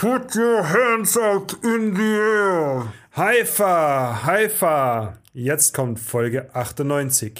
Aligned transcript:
Put 0.00 0.34
your 0.34 0.62
hands 0.62 1.14
up 1.18 1.52
in 1.62 1.94
the 1.94 2.00
air. 2.00 2.86
Haifa, 3.14 4.24
Haifa. 4.24 5.18
Jetzt 5.34 5.74
kommt 5.74 6.00
Folge 6.00 6.48
98. 6.54 7.34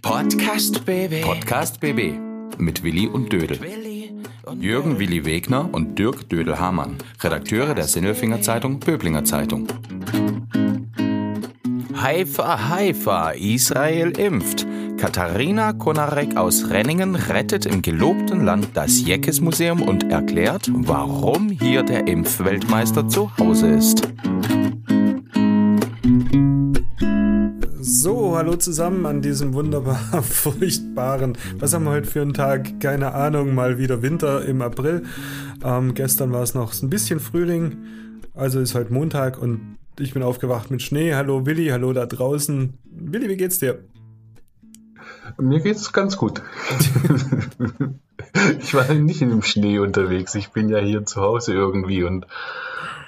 Podcast 0.00 0.84
BB. 0.84 1.22
Podcast 1.22 1.80
BB 1.80 2.12
mit 2.58 2.84
Willi 2.84 3.08
und 3.08 3.32
Dödel. 3.32 3.58
Jürgen 4.60 5.00
Willi 5.00 5.24
Wegner 5.24 5.68
und 5.72 5.98
Dirk 5.98 6.28
Dödel-Hamann, 6.28 6.98
Redakteure 7.20 7.74
der 7.74 7.88
Sinnelfinger 7.88 8.42
Zeitung 8.42 8.78
Böblinger 8.78 9.24
Zeitung. 9.24 9.66
Haifa, 12.00 12.68
Haifa, 12.68 13.32
Israel 13.32 14.16
impft. 14.16 14.64
Katharina 15.00 15.72
Konarek 15.72 16.36
aus 16.36 16.68
Renningen 16.68 17.14
rettet 17.14 17.64
im 17.64 17.80
gelobten 17.80 18.44
Land 18.44 18.68
das 18.74 19.00
Jeckes 19.00 19.40
Museum 19.40 19.80
und 19.80 20.12
erklärt, 20.12 20.70
warum 20.74 21.48
hier 21.48 21.82
der 21.82 22.06
Impfweltmeister 22.06 23.08
zu 23.08 23.34
Hause 23.38 23.68
ist. 23.68 24.06
So, 27.80 28.36
hallo 28.36 28.56
zusammen 28.56 29.06
an 29.06 29.22
diesem 29.22 29.54
wunderbar 29.54 29.96
furchtbaren, 30.22 31.38
was 31.58 31.72
haben 31.72 31.84
wir 31.84 31.92
heute 31.92 32.06
für 32.06 32.20
einen 32.20 32.34
Tag? 32.34 32.78
Keine 32.80 33.14
Ahnung, 33.14 33.54
mal 33.54 33.78
wieder 33.78 34.02
Winter 34.02 34.44
im 34.44 34.60
April. 34.60 35.04
Ähm, 35.64 35.94
gestern 35.94 36.30
war 36.30 36.42
es 36.42 36.52
noch 36.52 36.74
ein 36.82 36.90
bisschen 36.90 37.20
Frühling, 37.20 37.78
also 38.34 38.60
ist 38.60 38.74
heute 38.74 38.92
Montag 38.92 39.40
und 39.40 39.78
ich 39.98 40.12
bin 40.12 40.22
aufgewacht 40.22 40.70
mit 40.70 40.82
Schnee. 40.82 41.14
Hallo 41.14 41.46
Willi, 41.46 41.68
hallo 41.68 41.94
da 41.94 42.04
draußen. 42.04 42.74
Willi, 42.84 43.30
wie 43.30 43.38
geht's 43.38 43.58
dir? 43.58 43.78
Mir 45.38 45.60
geht's 45.60 45.92
ganz 45.92 46.16
gut. 46.16 46.42
ich 48.60 48.74
war 48.74 48.92
nicht 48.94 49.22
in 49.22 49.30
dem 49.30 49.42
Schnee 49.42 49.78
unterwegs. 49.78 50.34
Ich 50.34 50.50
bin 50.50 50.68
ja 50.68 50.78
hier 50.78 51.04
zu 51.04 51.20
Hause 51.20 51.52
irgendwie 51.54 52.04
und 52.04 52.26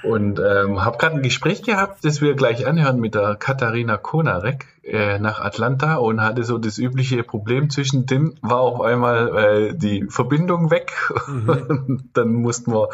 und 0.03 0.41
ähm, 0.41 0.85
habe 0.85 0.99
gerade 0.99 1.17
ein 1.17 1.23
Gespräch 1.23 1.63
gehabt, 1.63 2.05
das 2.05 2.21
wir 2.21 2.35
gleich 2.35 2.67
anhören 2.67 2.99
mit 2.99 3.15
der 3.15 3.37
Katharina 3.37 3.97
Konarek 3.97 4.67
äh, 4.85 5.19
nach 5.21 5.41
Atlanta 5.41 5.97
und 5.97 6.21
hatte 6.21 6.43
so 6.43 6.59
das 6.59 6.79
übliche 6.79 7.23
Problem 7.23 7.71
zwischen 7.71 8.07
denen 8.07 8.35
war 8.43 8.61
auf 8.61 8.81
einmal 8.81 9.39
äh, 9.39 9.75
die 9.75 10.07
Verbindung 10.09 10.71
weg. 10.71 10.93
Mhm. 11.29 12.09
dann 12.13 12.33
mussten 12.33 12.73
wir 12.73 12.89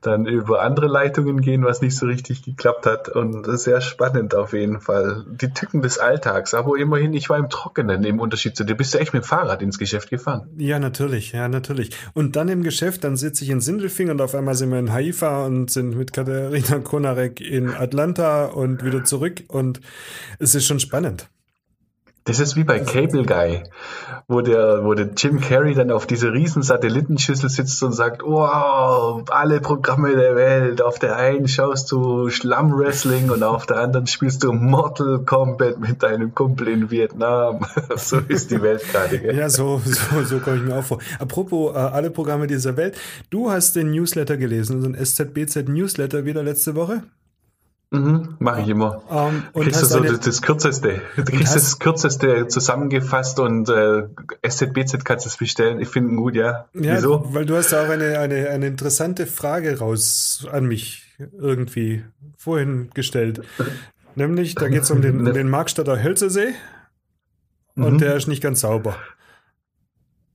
dann 0.00 0.26
über 0.26 0.62
andere 0.62 0.86
Leitungen 0.86 1.40
gehen, 1.40 1.64
was 1.64 1.80
nicht 1.80 1.96
so 1.96 2.06
richtig 2.06 2.42
geklappt 2.42 2.86
hat. 2.86 3.08
Und 3.08 3.46
sehr 3.58 3.80
spannend 3.80 4.34
auf 4.34 4.52
jeden 4.52 4.80
Fall. 4.80 5.24
Die 5.28 5.52
Tücken 5.52 5.82
des 5.82 5.98
Alltags. 5.98 6.54
Aber 6.54 6.76
immerhin, 6.78 7.12
ich 7.14 7.28
war 7.28 7.38
im 7.38 7.48
Trockenen 7.48 8.04
im 8.04 8.20
Unterschied 8.20 8.56
zu 8.56 8.64
dir. 8.64 8.76
Bist 8.76 8.94
du 8.94 8.98
echt 8.98 9.12
mit 9.12 9.24
dem 9.24 9.26
Fahrrad 9.26 9.60
ins 9.60 9.78
Geschäft 9.78 10.10
gefahren? 10.10 10.48
Ja, 10.56 10.78
natürlich, 10.78 11.32
ja, 11.32 11.48
natürlich. 11.48 11.90
Und 12.12 12.36
dann 12.36 12.48
im 12.48 12.62
Geschäft, 12.62 13.02
dann 13.02 13.16
sitze 13.16 13.44
ich 13.44 13.50
in 13.50 13.60
Sindelfingen 13.60 14.12
und 14.12 14.20
auf 14.20 14.34
einmal 14.34 14.54
sind 14.54 14.70
wir 14.70 14.78
in 14.78 14.92
Haifa 14.92 15.44
und 15.46 15.70
sind 15.70 15.96
mit 15.96 16.12
Katharina 16.12 16.78
Konarek 16.78 17.40
in 17.40 17.74
Atlanta 17.74 18.46
und 18.46 18.84
wieder 18.84 19.02
zurück. 19.04 19.42
Und 19.48 19.80
es 20.38 20.54
ist 20.54 20.66
schon 20.66 20.78
spannend. 20.78 21.23
Das 22.26 22.40
ist 22.40 22.56
wie 22.56 22.64
bei 22.64 22.78
Cable 22.78 23.24
Guy, 23.24 23.64
wo 24.28 24.40
der, 24.40 24.82
wo 24.82 24.94
der 24.94 25.10
Jim 25.14 25.42
Carrey 25.42 25.74
dann 25.74 25.90
auf 25.90 26.06
dieser 26.06 26.32
riesen 26.32 26.62
Satellitenschüssel 26.62 27.50
sitzt 27.50 27.82
und 27.82 27.92
sagt, 27.92 28.22
wow, 28.22 29.22
alle 29.28 29.60
Programme 29.60 30.16
der 30.16 30.34
Welt. 30.34 30.80
Auf 30.80 30.98
der 30.98 31.16
einen 31.16 31.48
schaust 31.48 31.92
du 31.92 32.30
Schlamm-Wrestling 32.30 33.28
und 33.28 33.42
auf 33.42 33.66
der 33.66 33.76
anderen 33.76 34.06
spielst 34.06 34.42
du 34.42 34.54
Mortal 34.54 35.18
Kombat 35.26 35.78
mit 35.78 36.02
deinem 36.02 36.34
Kumpel 36.34 36.68
in 36.68 36.90
Vietnam. 36.90 37.66
so 37.96 38.20
ist 38.26 38.50
die 38.50 38.62
Welt 38.62 38.82
gerade. 38.90 39.20
Ja, 39.34 39.50
so, 39.50 39.82
so, 39.84 40.22
so 40.22 40.38
komme 40.38 40.56
ich 40.56 40.62
mir 40.62 40.76
auch 40.76 40.84
vor. 40.84 41.00
Apropos 41.18 41.74
äh, 41.74 41.78
alle 41.78 42.10
Programme 42.10 42.46
dieser 42.46 42.78
Welt. 42.78 42.96
Du 43.28 43.50
hast 43.50 43.76
den 43.76 43.90
Newsletter 43.90 44.38
gelesen, 44.38 44.82
ein 44.82 44.94
SZBZ 44.94 45.68
Newsletter 45.68 46.24
wieder 46.24 46.42
letzte 46.42 46.74
Woche. 46.74 47.02
Mhm, 47.94 48.36
Mache 48.40 48.62
ich 48.62 48.68
immer. 48.68 49.02
Um, 49.08 49.16
ähm, 49.16 49.42
und 49.52 49.62
kriegst 49.62 49.82
du 49.82 49.86
so 49.86 49.98
eine, 49.98 50.18
das, 50.18 50.42
kürzeste, 50.42 51.00
du 51.16 51.24
kriegst 51.24 51.54
das 51.54 51.78
kürzeste 51.78 52.48
zusammengefasst 52.48 53.38
und 53.38 53.68
äh, 53.68 54.08
SZBZ 54.42 55.04
kannst 55.04 55.26
du 55.26 55.28
es 55.28 55.36
bestellen. 55.36 55.80
Ich 55.80 55.88
finde 55.88 56.10
ihn 56.10 56.16
gut, 56.16 56.34
ja. 56.34 56.66
Ja, 56.74 56.96
Wieso? 56.96 57.24
weil 57.32 57.46
du 57.46 57.56
hast 57.56 57.72
auch 57.72 57.88
eine, 57.88 58.18
eine, 58.18 58.48
eine 58.48 58.66
interessante 58.66 59.26
Frage 59.26 59.78
raus 59.78 60.44
an 60.50 60.66
mich 60.66 61.04
irgendwie 61.38 62.04
vorhin 62.36 62.90
gestellt. 62.94 63.42
Nämlich, 64.16 64.56
da 64.56 64.68
geht 64.68 64.82
es 64.82 64.90
um 64.90 65.00
den, 65.00 65.26
um 65.26 65.32
den 65.32 65.48
Markstadter 65.48 66.02
Hölzersee 66.02 66.54
und 67.76 67.94
mhm. 67.94 67.98
der 67.98 68.16
ist 68.16 68.26
nicht 68.26 68.42
ganz 68.42 68.60
sauber. 68.60 68.96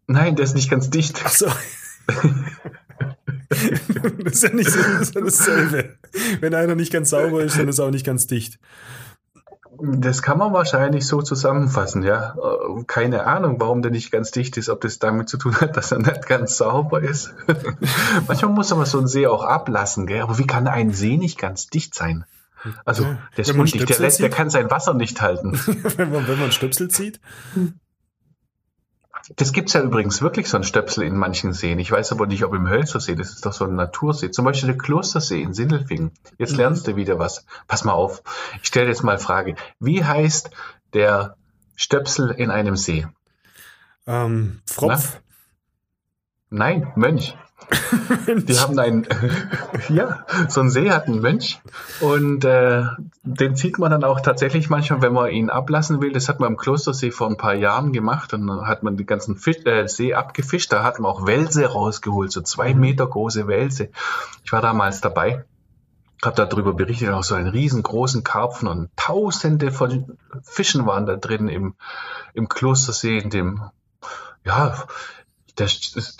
Nein, 0.08 0.38
der 0.38 0.46
ist 0.46 0.56
nicht 0.56 0.70
ganz 0.70 0.90
dicht. 0.90 1.22
Ach 1.26 1.30
so. 1.30 1.48
das 4.24 4.34
ist 4.34 4.44
ja 4.44 4.54
nicht 4.54 4.70
so, 4.70 4.80
das 4.80 5.02
ist 5.02 5.16
ja 5.16 5.22
dasselbe. 5.22 5.96
Wenn 6.40 6.54
einer 6.54 6.76
nicht 6.76 6.92
ganz 6.92 7.10
sauber 7.10 7.44
ist, 7.44 7.58
dann 7.58 7.68
ist 7.68 7.80
er 7.80 7.86
auch 7.86 7.92
nicht 7.92 8.06
ganz 8.06 8.28
dicht. 8.28 8.60
Das 9.82 10.22
kann 10.22 10.38
man 10.38 10.52
wahrscheinlich 10.52 11.08
so 11.08 11.22
zusammenfassen, 11.22 12.04
ja. 12.04 12.36
Keine 12.88 13.26
Ahnung, 13.26 13.62
warum 13.62 13.82
der 13.82 13.92
nicht 13.92 14.12
ganz 14.12 14.32
dicht 14.32 14.58
ist, 14.58 14.70
ob 14.70 14.82
das 14.82 15.00
damit 15.00 15.30
zu 15.30 15.38
tun 15.38 15.56
hat, 15.62 15.78
dass 15.78 15.92
er 15.92 16.00
nicht 16.00 16.28
ganz 16.28 16.58
sauber 16.58 17.02
ist. 17.02 17.34
Manchmal 18.28 18.52
muss 18.52 18.76
man 18.76 18.86
so 18.86 18.98
einen 18.98 19.08
See 19.08 19.28
auch 19.28 19.44
ablassen, 19.44 20.06
gell? 20.06 20.22
aber 20.22 20.38
wie 20.38 20.48
kann 20.48 20.68
ein 20.68 20.92
See 20.92 21.18
nicht 21.18 21.38
ganz 21.38 21.68
dicht 21.68 21.96
sein? 21.96 22.26
Also, 22.84 23.06
der 23.38 23.46
ist 23.46 23.52
undicht, 23.52 23.90
der, 23.90 24.10
der, 24.10 24.30
kann 24.30 24.50
sein 24.50 24.70
Wasser 24.70 24.94
nicht 24.94 25.22
halten. 25.22 25.58
wenn, 25.96 26.12
man, 26.12 26.28
wenn 26.28 26.40
man 26.40 26.52
Stöpsel 26.52 26.90
zieht? 26.90 27.22
Das 29.36 29.54
gibt's 29.54 29.74
ja 29.74 29.82
übrigens 29.82 30.22
wirklich, 30.22 30.50
so 30.50 30.58
ein 30.58 30.64
Stöpsel 30.64 31.04
in 31.04 31.16
manchen 31.16 31.54
Seen. 31.54 31.80
Ich 31.80 31.92
weiß 31.92 32.12
aber 32.12 32.26
nicht, 32.26 32.44
ob 32.44 32.54
im 32.54 32.68
Hölzersee, 32.68 33.16
das 33.16 33.30
ist 33.32 33.46
doch 33.46 33.54
so 33.54 33.66
ein 33.66 33.76
Natursee. 33.76 34.32
Zum 34.32 34.46
Beispiel 34.46 34.68
der 34.68 34.78
Klostersee 34.78 35.42
in 35.42 35.54
Sindelfingen. 35.54 36.12
Jetzt 36.38 36.54
mhm. 36.54 36.58
lernst 36.58 36.88
du 36.88 36.96
wieder 36.96 37.20
was. 37.20 37.46
Pass 37.68 37.84
mal 37.84 37.94
auf. 37.94 38.24
Ich 38.62 38.68
stelle 38.68 38.88
jetzt 38.88 39.04
mal 39.04 39.20
Frage. 39.20 39.56
Wie 39.80 40.04
heißt 40.04 40.50
der 40.94 41.36
Stöpsel 41.76 42.32
in 42.32 42.50
einem 42.50 42.76
See? 42.76 43.08
Ähm, 44.08 44.62
Fropf. 44.66 45.22
Na? 46.50 46.66
Nein, 46.66 46.92
Mönch. 46.96 47.38
Die 48.28 48.60
haben 48.60 48.80
einen, 48.80 49.06
ja, 49.90 50.26
so 50.48 50.62
ein 50.62 50.70
See 50.70 50.90
hat 50.90 51.08
einen 51.08 51.22
Mönch 51.22 51.62
und 52.00 52.44
äh, 52.46 52.84
den 53.24 53.56
zieht 53.56 53.78
man 53.78 53.92
dann 53.92 54.04
auch 54.04 54.22
tatsächlich 54.22 54.70
manchmal, 54.70 55.02
wenn 55.02 55.14
man 55.14 55.30
ihn 55.30 55.50
ablassen 55.50 56.02
will. 56.02 56.12
Das 56.12 56.30
hat 56.30 56.40
man 56.40 56.52
im 56.52 56.58
Klostersee 56.58 57.12
vor 57.12 57.28
ein 57.28 57.38
paar 57.38 57.54
Jahren 57.54 57.94
gemacht 57.94 58.34
und 58.34 58.48
dann 58.48 58.68
hat 58.68 58.84
man 58.84 58.98
den 58.98 59.06
ganzen 59.06 59.36
Fisch, 59.36 59.66
äh, 59.66 59.88
See 59.88 60.14
abgefischt. 60.14 60.72
Da 60.72 60.84
hat 60.84 61.00
man 61.00 61.12
auch 61.12 61.28
Wälse 61.28 61.66
rausgeholt, 61.66 62.32
so 62.32 62.42
zwei 62.42 62.74
mhm. 62.74 62.80
Meter 62.82 63.06
große 63.06 63.48
Wälse. 63.48 63.90
Ich 64.44 64.52
war 64.52 64.62
damals 64.62 65.02
dabei 65.02 65.46
habe 66.24 66.36
darüber 66.36 66.74
berichtet, 66.74 67.10
auch 67.12 67.24
so 67.24 67.36
einen 67.36 67.48
riesengroßen 67.48 68.24
Karpfen 68.24 68.68
und 68.68 68.90
tausende 68.98 69.72
von 69.72 70.18
Fischen 70.44 70.86
waren 70.86 71.06
da 71.06 71.16
drin 71.16 71.48
im, 71.48 71.76
im 72.34 72.50
Klostersee, 72.50 73.18
in 73.18 73.30
dem, 73.30 73.62
ja, 74.44 74.76
der, 75.60 75.68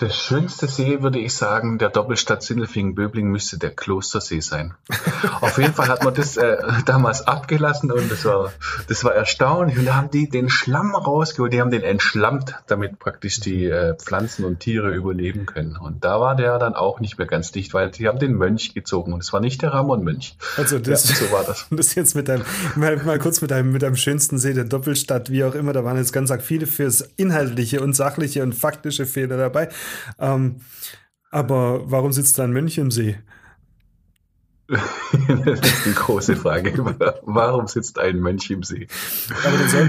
der 0.00 0.10
schönste 0.10 0.68
See, 0.68 1.02
würde 1.02 1.18
ich 1.18 1.34
sagen, 1.34 1.78
der 1.78 1.88
Doppelstadt 1.88 2.42
Sindelfingen-Böbling 2.42 3.26
müsste 3.28 3.58
der 3.58 3.70
Klostersee 3.70 4.40
sein. 4.40 4.74
Auf 5.40 5.56
jeden 5.58 5.72
Fall 5.72 5.88
hat 5.88 6.04
man 6.04 6.14
das 6.14 6.36
äh, 6.36 6.58
damals 6.86 7.26
abgelassen 7.26 7.90
und 7.90 8.10
das 8.10 8.24
war, 8.24 8.52
das 8.88 9.02
war 9.04 9.14
erstaunlich. 9.14 9.78
Und 9.78 9.86
da 9.86 9.94
haben 9.94 10.10
die 10.10 10.28
den 10.28 10.50
Schlamm 10.50 10.94
rausgeholt, 10.94 11.52
die 11.52 11.60
haben 11.60 11.70
den 11.70 11.82
entschlammt, 11.82 12.54
damit 12.66 12.98
praktisch 12.98 13.40
die 13.40 13.64
äh, 13.64 13.96
Pflanzen 13.96 14.44
und 14.44 14.60
Tiere 14.60 14.90
überleben 14.90 15.46
können. 15.46 15.76
Und 15.76 16.04
da 16.04 16.20
war 16.20 16.36
der 16.36 16.58
dann 16.58 16.74
auch 16.74 17.00
nicht 17.00 17.16
mehr 17.16 17.26
ganz 17.26 17.50
dicht, 17.50 17.72
weil 17.72 17.90
die 17.90 18.08
haben 18.08 18.18
den 18.18 18.34
Mönch 18.34 18.74
gezogen 18.74 19.12
und 19.14 19.22
es 19.22 19.32
war 19.32 19.40
nicht 19.40 19.62
der 19.62 19.72
Ramon-Mönch. 19.72 20.36
Also 20.58 20.78
das, 20.78 21.08
ja, 21.08 21.16
so 21.16 21.32
war 21.32 21.44
das. 21.44 21.66
Das 21.80 21.94
jetzt 21.94 22.14
mit 22.14 22.28
deinem, 22.28 22.44
mal, 22.76 22.96
mal 23.04 23.18
kurz 23.18 23.40
mit 23.40 23.50
deinem, 23.50 23.72
mit 23.72 23.82
deinem 23.82 23.96
schönsten 23.96 24.38
See 24.38 24.52
der 24.52 24.64
Doppelstadt, 24.64 25.30
wie 25.30 25.44
auch 25.44 25.54
immer, 25.54 25.72
da 25.72 25.82
waren 25.82 25.96
jetzt 25.96 26.12
ganz 26.12 26.30
viele 26.42 26.66
fürs 26.66 27.08
Inhaltliche 27.16 27.80
und 27.80 27.94
Sachliche 27.94 28.42
und 28.42 28.54
Faktische 28.54 29.06
Fehler 29.06 29.29
Fehler 29.30 29.36
dabei. 29.36 29.68
Ähm, 30.18 30.56
aber 31.30 31.90
warum 31.90 32.12
sitzt 32.12 32.38
da 32.38 32.44
ein 32.44 32.52
Mönch 32.52 32.78
im 32.78 32.90
See? 32.90 33.18
das 34.68 35.60
ist 35.60 35.86
die 35.86 35.94
große 35.94 36.36
Frage. 36.36 36.72
Warum 37.22 37.66
sitzt 37.66 37.98
ein 37.98 38.20
Mönch 38.20 38.50
im 38.50 38.62
See? 38.62 38.86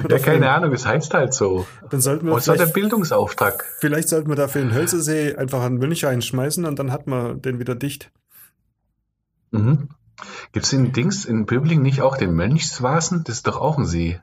ja, 0.09 0.19
keine 0.19 0.49
Ahnung, 0.49 0.73
es 0.73 0.85
heißt 0.87 1.13
halt 1.13 1.33
so. 1.33 1.67
Dann 1.89 2.01
sollten 2.01 2.25
wir 2.25 2.33
Was 2.33 2.47
ist 2.47 2.59
der 2.59 2.65
Bildungsauftrag? 2.65 3.65
Vielleicht 3.79 4.09
sollten 4.09 4.29
wir 4.29 4.35
dafür 4.35 4.61
in 4.61 4.69
den 4.69 4.75
Hölzesee 4.75 5.35
einfach 5.35 5.61
einen 5.61 5.77
Mönch 5.77 6.03
reinschmeißen 6.03 6.65
und 6.65 6.79
dann 6.79 6.91
hat 6.91 7.05
man 7.05 7.41
den 7.41 7.59
wieder 7.59 7.75
dicht. 7.75 8.11
Mhm. 9.51 9.89
Gibt 10.51 10.65
es 10.65 10.73
in 10.73 10.93
Dings 10.93 11.25
in 11.25 11.45
Böbling 11.45 11.81
nicht 11.81 12.01
auch 12.01 12.17
den 12.17 12.33
Mönchswasen? 12.33 13.23
Das 13.23 13.37
ist 13.37 13.47
doch 13.47 13.57
auch 13.57 13.77
ein 13.77 13.85
See. 13.85 14.19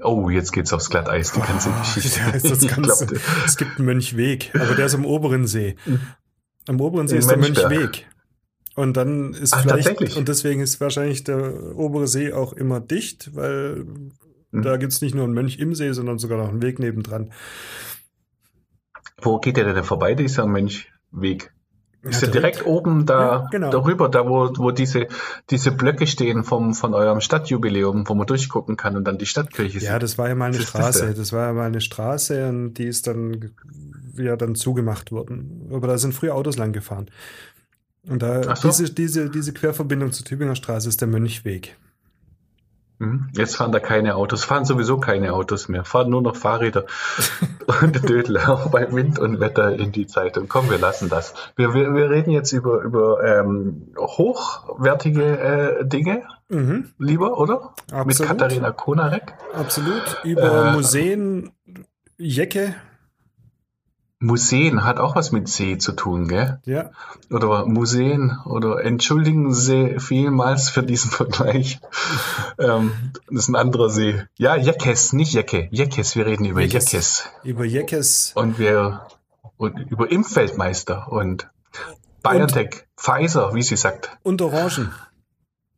Oh, 0.00 0.28
jetzt 0.28 0.52
geht's 0.52 0.72
aufs 0.72 0.90
Glatteis, 0.90 1.32
die 1.32 1.40
ganze 1.46 1.70
oh, 1.70 1.78
Geschichte. 1.78 2.20
Das 2.32 2.66
ganze, 2.66 3.06
es 3.44 3.56
gibt 3.56 3.78
einen 3.78 3.86
Mönchweg, 3.86 4.52
aber 4.54 4.74
der 4.74 4.86
ist 4.86 4.94
am 4.94 5.06
oberen 5.06 5.46
See. 5.46 5.76
Am 6.66 6.80
oberen 6.80 7.08
See 7.08 7.16
In 7.16 7.20
ist 7.20 7.30
der 7.30 7.38
Mönchweg. 7.38 8.06
Und 8.74 8.96
dann 8.96 9.32
ist 9.32 9.54
Ach, 9.54 9.62
vielleicht, 9.62 10.16
und 10.16 10.28
deswegen 10.28 10.60
ist 10.60 10.80
wahrscheinlich 10.80 11.24
der 11.24 11.76
obere 11.76 12.06
See 12.06 12.32
auch 12.32 12.52
immer 12.52 12.78
dicht, 12.78 13.34
weil 13.34 13.86
hm. 14.52 14.62
da 14.62 14.76
gibt's 14.76 15.00
nicht 15.00 15.14
nur 15.14 15.24
einen 15.24 15.32
Mönch 15.32 15.58
im 15.58 15.74
See, 15.74 15.92
sondern 15.92 16.18
sogar 16.18 16.36
noch 16.36 16.50
einen 16.50 16.60
Weg 16.60 16.78
nebendran. 16.78 17.32
Wo 19.22 19.38
geht 19.38 19.56
der 19.56 19.72
denn 19.72 19.82
vorbei, 19.82 20.14
dieser 20.14 20.46
Mönchweg? 20.46 21.54
Ist 22.08 22.22
ja, 22.22 22.28
direkt, 22.28 22.56
direkt 22.58 22.66
oben 22.66 23.06
da 23.06 23.20
ja, 23.20 23.48
genau. 23.50 23.70
darüber, 23.70 24.08
da 24.08 24.28
wo, 24.28 24.50
wo 24.56 24.70
diese, 24.70 25.08
diese 25.50 25.72
Blöcke 25.72 26.06
stehen 26.06 26.44
vom, 26.44 26.74
von 26.74 26.94
eurem 26.94 27.20
Stadtjubiläum, 27.20 28.08
wo 28.08 28.14
man 28.14 28.26
durchgucken 28.26 28.76
kann 28.76 28.96
und 28.96 29.04
dann 29.04 29.18
die 29.18 29.26
Stadtkirche 29.26 29.80
sieht. 29.80 29.88
Ja, 29.88 29.98
das 29.98 30.18
war 30.18 30.28
ja 30.28 30.34
mal 30.34 30.46
eine 30.46 30.60
Straße. 30.60 31.06
Das, 31.08 31.16
das 31.16 31.32
war 31.32 31.46
ja 31.48 31.52
mal 31.52 31.66
eine 31.66 31.80
Straße 31.80 32.48
und 32.48 32.74
die 32.74 32.86
ist 32.86 33.06
dann 33.06 33.50
ja 34.16 34.36
dann 34.36 34.54
zugemacht 34.54 35.12
worden. 35.12 35.68
Aber 35.72 35.86
da 35.86 35.98
sind 35.98 36.14
früher 36.14 36.34
Autos 36.34 36.56
lang 36.56 36.72
gefahren. 36.72 37.10
Und 38.08 38.22
da 38.22 38.54
so. 38.56 38.68
diese, 38.68 38.92
diese, 38.92 39.30
diese 39.30 39.52
Querverbindung 39.52 40.12
zur 40.12 40.24
Tübinger 40.24 40.54
Straße 40.54 40.88
ist 40.88 41.00
der 41.00 41.08
Mönchweg. 41.08 41.76
Hm? 42.98 43.28
Jetzt 43.32 43.56
fahren 43.56 43.72
da 43.72 43.80
keine 43.80 44.16
Autos, 44.16 44.44
fahren 44.44 44.64
sowieso 44.64 44.98
keine 44.98 45.34
Autos 45.34 45.68
mehr, 45.68 45.84
fahren 45.84 46.08
nur 46.08 46.22
noch 46.22 46.34
Fahrräder 46.34 46.86
und 47.82 48.08
Dödel 48.08 48.38
auch 48.38 48.70
bei 48.70 48.90
Wind 48.90 49.18
und 49.18 49.38
Wetter 49.38 49.74
in 49.74 49.92
die 49.92 50.06
Zeitung. 50.06 50.48
Komm, 50.48 50.70
wir 50.70 50.78
lassen 50.78 51.10
das. 51.10 51.34
Wir, 51.56 51.74
wir, 51.74 51.94
wir 51.94 52.08
reden 52.08 52.30
jetzt 52.30 52.52
über, 52.52 52.80
über 52.80 53.22
ähm, 53.22 53.92
hochwertige 53.98 55.38
äh, 55.38 55.84
Dinge, 55.86 56.22
mhm. 56.48 56.90
lieber, 56.98 57.38
oder? 57.38 57.74
Absolut. 57.92 58.06
Mit 58.06 58.22
Katharina 58.22 58.70
Konarek. 58.70 59.34
Absolut. 59.52 60.20
Über 60.24 60.68
äh, 60.68 60.72
Museen, 60.72 61.52
Jecke, 62.16 62.74
Museen 64.26 64.84
hat 64.84 64.98
auch 64.98 65.14
was 65.14 65.32
mit 65.32 65.48
See 65.48 65.78
zu 65.78 65.92
tun, 65.92 66.28
gell? 66.28 66.60
Ja. 66.64 66.90
Oder 67.30 67.66
Museen 67.66 68.36
oder 68.44 68.84
entschuldigen 68.84 69.54
Sie 69.54 69.98
vielmals 70.00 70.68
für 70.68 70.82
diesen 70.82 71.10
Vergleich. 71.20 71.80
ähm, 72.58 72.92
das 73.28 73.44
ist 73.44 73.48
ein 73.48 73.56
anderer 73.56 73.88
See. 73.88 74.22
Ja, 74.36 74.56
Jeckes, 74.56 75.12
nicht 75.12 75.32
Jecke. 75.32 75.68
Jeckes, 75.70 76.16
wir 76.16 76.26
reden 76.26 76.44
über 76.44 76.60
Jeckes. 76.60 76.92
Jeckes. 76.92 77.30
Über 77.44 77.64
Jeckes. 77.64 78.32
Und 78.34 78.58
wir 78.58 79.06
und 79.56 79.78
über 79.90 80.10
Impfweltmeister 80.10 81.10
und 81.10 81.48
BioNTech, 82.22 82.86
Pfizer, 82.96 83.54
wie 83.54 83.62
sie 83.62 83.76
sagt. 83.76 84.18
Und 84.22 84.42
Orangen. 84.42 84.92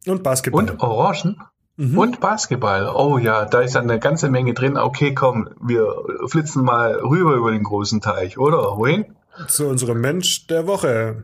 Und 0.07 0.23
Basketball. 0.23 0.63
Und 0.71 0.81
Orangen? 0.81 1.41
Mhm. 1.79 1.97
Und 1.97 2.21
Basketball. 2.21 2.93
Oh 2.93 3.19
ja, 3.19 3.45
da 3.45 3.61
ist 3.61 3.77
eine 3.77 4.01
ganze 4.01 4.29
Menge 4.29 4.53
drin. 4.53 4.77
Okay, 4.77 5.15
komm, 5.15 5.49
wir 5.61 5.87
flitzen 6.27 6.65
mal 6.65 6.97
rüber 6.97 7.35
über 7.35 7.53
den 7.53 7.63
großen 7.63 8.01
Teich, 8.01 8.37
oder? 8.37 8.77
Wohin? 8.77 9.05
Zu 9.47 9.69
unserem 9.69 10.01
Mensch 10.01 10.49
der 10.49 10.67
Woche. 10.67 11.23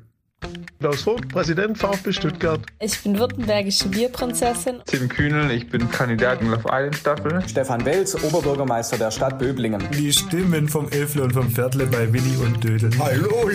Klaus 0.78 1.02
Vogt, 1.02 1.28
Präsident 1.30 1.76
VfB 1.76 2.12
Stuttgart. 2.12 2.60
Ich 2.78 3.02
bin 3.02 3.18
württembergische 3.18 3.88
Bierprinzessin. 3.88 4.76
Tim 4.86 5.08
Kühnel, 5.08 5.50
ich 5.50 5.68
bin 5.70 5.90
Kandidat 5.90 6.40
in 6.40 6.50
Love 6.50 6.68
Island 6.70 6.96
Staffel. 6.96 7.42
Stefan 7.48 7.84
Welz, 7.84 8.14
Oberbürgermeister 8.22 8.96
der 8.96 9.10
Stadt 9.10 9.40
Böblingen. 9.40 9.82
Die 9.92 10.12
Stimmen 10.12 10.68
vom 10.68 10.88
Elfle 10.88 11.24
und 11.24 11.32
vom 11.32 11.50
Viertle 11.50 11.86
bei 11.86 12.12
Willi 12.12 12.36
und 12.36 12.62
Dödel. 12.62 12.90
Hallo! 13.00 13.50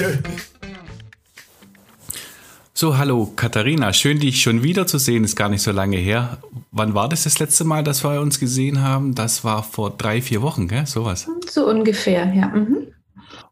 So, 2.74 2.98
hallo 2.98 3.32
Katharina, 3.36 3.94
schön 3.94 4.20
dich 4.20 4.42
schon 4.42 4.64
wieder 4.64 4.88
zu 4.88 5.00
sehen, 5.00 5.24
ist 5.26 5.36
gar 5.36 5.50
nicht 5.50 5.62
so 5.62 5.72
lange 5.72 5.98
her. 5.98 6.38
Wann 6.72 6.94
war 6.94 7.10
das 7.10 7.24
das 7.24 7.40
letzte 7.40 7.64
Mal, 7.64 7.84
dass 7.84 8.04
wir 8.04 8.22
uns 8.22 8.40
gesehen 8.40 8.82
haben? 8.82 9.16
Das 9.16 9.44
war 9.44 9.64
vor 9.64 9.92
drei, 9.92 10.22
vier 10.22 10.42
Wochen, 10.42 10.68
gell? 10.68 10.86
Sowas. 10.86 11.28
So 11.50 11.68
ungefähr, 11.68 12.34
ja. 12.34 12.48
Mhm. 12.50 12.88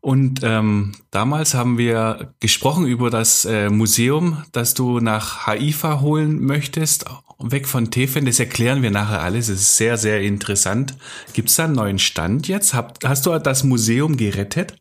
Und 0.01 0.41
ähm, 0.43 0.93
damals 1.11 1.53
haben 1.53 1.77
wir 1.77 2.33
gesprochen 2.39 2.85
über 2.85 3.09
das 3.09 3.45
äh, 3.45 3.69
Museum, 3.69 4.43
das 4.51 4.73
du 4.73 4.99
nach 4.99 5.47
Haifa 5.47 6.01
holen 6.01 6.39
möchtest, 6.43 7.05
weg 7.39 7.67
von 7.67 7.91
Tefen. 7.91 8.25
Das 8.25 8.39
erklären 8.39 8.81
wir 8.81 8.91
nachher 8.91 9.21
alles. 9.21 9.49
Es 9.49 9.61
ist 9.61 9.77
sehr, 9.77 9.97
sehr 9.97 10.21
interessant. 10.21 10.95
Gibt 11.33 11.49
es 11.49 11.55
da 11.55 11.65
einen 11.65 11.73
neuen 11.73 11.99
Stand 11.99 12.47
jetzt? 12.47 12.73
Hab, 12.73 12.99
hast 13.03 13.25
du 13.25 13.37
das 13.39 13.63
Museum 13.63 14.17
gerettet? 14.17 14.75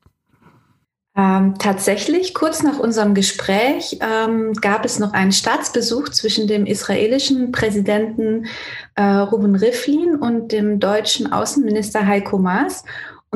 Ähm, 1.19 1.55
tatsächlich, 1.59 2.35
kurz 2.35 2.63
nach 2.63 2.79
unserem 2.79 3.15
Gespräch 3.15 3.99
ähm, 4.03 4.53
gab 4.53 4.85
es 4.85 4.99
noch 4.99 5.15
einen 5.15 5.33
Staatsbesuch 5.33 6.11
zwischen 6.11 6.47
dem 6.47 6.67
israelischen 6.67 7.53
Präsidenten 7.53 8.47
äh, 8.97 9.03
Ruben 9.03 9.57
Rivlin 9.57 10.17
und 10.17 10.53
dem 10.53 10.79
deutschen 10.79 11.33
Außenminister 11.33 12.07
Heiko 12.07 12.37
Maas. 12.37 12.85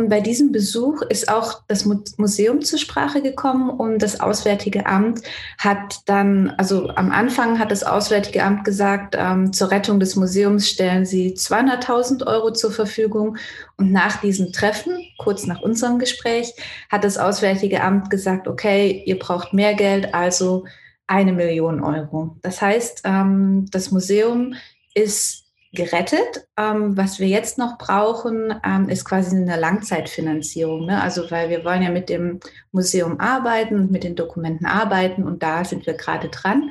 Und 0.00 0.08
bei 0.08 0.22
diesem 0.22 0.50
Besuch 0.50 1.02
ist 1.02 1.28
auch 1.28 1.60
das 1.68 1.84
Museum 1.84 2.62
zur 2.62 2.78
Sprache 2.78 3.20
gekommen 3.20 3.68
und 3.68 3.98
das 3.98 4.18
Auswärtige 4.18 4.86
Amt 4.86 5.20
hat 5.58 6.00
dann, 6.06 6.54
also 6.56 6.88
am 6.88 7.12
Anfang 7.12 7.58
hat 7.58 7.70
das 7.70 7.84
Auswärtige 7.84 8.42
Amt 8.42 8.64
gesagt, 8.64 9.14
ähm, 9.18 9.52
zur 9.52 9.70
Rettung 9.70 10.00
des 10.00 10.16
Museums 10.16 10.70
stellen 10.70 11.04
sie 11.04 11.34
200.000 11.34 12.26
Euro 12.26 12.50
zur 12.50 12.72
Verfügung. 12.72 13.36
Und 13.76 13.92
nach 13.92 14.22
diesem 14.22 14.54
Treffen, 14.54 15.04
kurz 15.18 15.46
nach 15.46 15.60
unserem 15.60 15.98
Gespräch, 15.98 16.54
hat 16.90 17.04
das 17.04 17.18
Auswärtige 17.18 17.82
Amt 17.82 18.08
gesagt, 18.08 18.48
okay, 18.48 19.02
ihr 19.04 19.18
braucht 19.18 19.52
mehr 19.52 19.74
Geld, 19.74 20.14
also 20.14 20.64
eine 21.08 21.34
Million 21.34 21.84
Euro. 21.84 22.38
Das 22.40 22.62
heißt, 22.62 23.02
ähm, 23.04 23.66
das 23.70 23.90
Museum 23.90 24.54
ist 24.94 25.49
gerettet. 25.72 26.48
Ähm, 26.56 26.96
was 26.96 27.18
wir 27.18 27.28
jetzt 27.28 27.58
noch 27.58 27.78
brauchen, 27.78 28.54
ähm, 28.64 28.88
ist 28.88 29.04
quasi 29.04 29.36
eine 29.36 29.58
Langzeitfinanzierung. 29.58 30.86
Ne? 30.86 31.00
Also 31.00 31.30
weil 31.30 31.50
wir 31.50 31.64
wollen 31.64 31.82
ja 31.82 31.90
mit 31.90 32.08
dem 32.08 32.40
Museum 32.72 33.20
arbeiten 33.20 33.76
und 33.76 33.90
mit 33.90 34.04
den 34.04 34.16
Dokumenten 34.16 34.66
arbeiten 34.66 35.24
und 35.24 35.42
da 35.42 35.64
sind 35.64 35.86
wir 35.86 35.94
gerade 35.94 36.28
dran. 36.28 36.70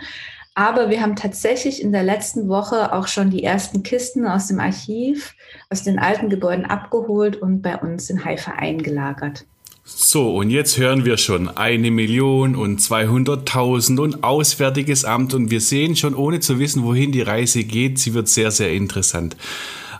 Aber 0.55 0.89
wir 0.89 1.01
haben 1.01 1.15
tatsächlich 1.15 1.81
in 1.81 1.93
der 1.93 2.03
letzten 2.03 2.49
Woche 2.49 2.91
auch 2.91 3.07
schon 3.07 3.29
die 3.29 3.43
ersten 3.43 3.81
Kisten 3.81 4.27
aus 4.27 4.47
dem 4.47 4.59
Archiv, 4.59 5.35
aus 5.69 5.83
den 5.83 5.99
alten 5.99 6.29
Gebäuden 6.29 6.65
abgeholt 6.65 7.37
und 7.37 7.61
bei 7.61 7.77
uns 7.77 8.09
in 8.09 8.25
Haifa 8.25 8.51
eingelagert. 8.51 9.45
So, 9.95 10.35
und 10.35 10.49
jetzt 10.49 10.77
hören 10.77 11.03
wir 11.03 11.17
schon. 11.17 11.49
Eine 11.49 11.91
Million 11.91 12.55
und 12.55 12.79
200.000 12.79 13.99
und 13.99 14.23
Auswärtiges 14.23 15.03
Amt. 15.03 15.33
Und 15.33 15.51
wir 15.51 15.61
sehen 15.61 15.95
schon, 15.95 16.15
ohne 16.15 16.39
zu 16.39 16.59
wissen, 16.59 16.83
wohin 16.83 17.11
die 17.11 17.21
Reise 17.21 17.63
geht, 17.63 17.99
sie 17.99 18.13
wird 18.13 18.27
sehr, 18.27 18.51
sehr 18.51 18.71
interessant. 18.71 19.35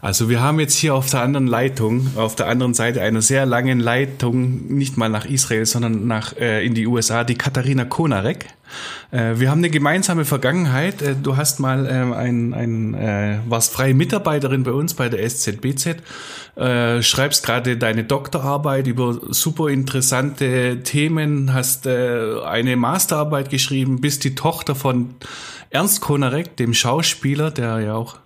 Also 0.01 0.29
wir 0.29 0.41
haben 0.41 0.59
jetzt 0.59 0.77
hier 0.77 0.95
auf 0.95 1.09
der 1.09 1.21
anderen 1.21 1.47
Leitung, 1.47 2.07
auf 2.15 2.35
der 2.35 2.47
anderen 2.47 2.73
Seite 2.73 3.01
einer 3.01 3.21
sehr 3.21 3.45
langen 3.45 3.79
Leitung, 3.79 4.67
nicht 4.67 4.95
mal 4.95 5.09
nach 5.09 5.25
Israel, 5.25 5.65
sondern 5.65 6.07
nach 6.07 6.37
äh, 6.37 6.65
in 6.65 6.73
die 6.73 6.87
USA, 6.87 7.25
die 7.25 7.35
Katharina 7.35 7.83
Konarek. 7.83 8.45
Äh, 9.11 9.39
wir 9.39 9.51
haben 9.51 9.57
eine 9.57 9.69
gemeinsame 9.69 10.23
Vergangenheit. 10.23 11.01
Äh, 11.01 11.15
du 11.21 11.35
hast 11.35 11.59
mal 11.59 11.85
äh, 11.85 12.15
ein, 12.15 12.53
ein 12.53 12.93
äh, 12.93 13.39
warst 13.47 13.73
freie 13.73 13.93
Mitarbeiterin 13.93 14.63
bei 14.63 14.71
uns 14.71 14.93
bei 14.93 15.09
der 15.09 15.21
SZBZ, 15.21 15.97
äh, 16.55 17.01
schreibst 17.01 17.45
gerade 17.45 17.75
deine 17.75 18.05
Doktorarbeit 18.05 18.87
über 18.87 19.19
super 19.29 19.67
interessante 19.67 20.81
Themen, 20.83 21.53
hast 21.53 21.87
äh, 21.87 22.39
eine 22.45 22.77
Masterarbeit 22.77 23.49
geschrieben, 23.49 23.99
bist 23.99 24.23
die 24.23 24.35
Tochter 24.35 24.75
von 24.75 25.15
Ernst 25.71 25.99
Konarek, 25.99 26.55
dem 26.55 26.73
Schauspieler, 26.73 27.51
der 27.51 27.79
ja 27.79 27.95
auch 27.95 28.17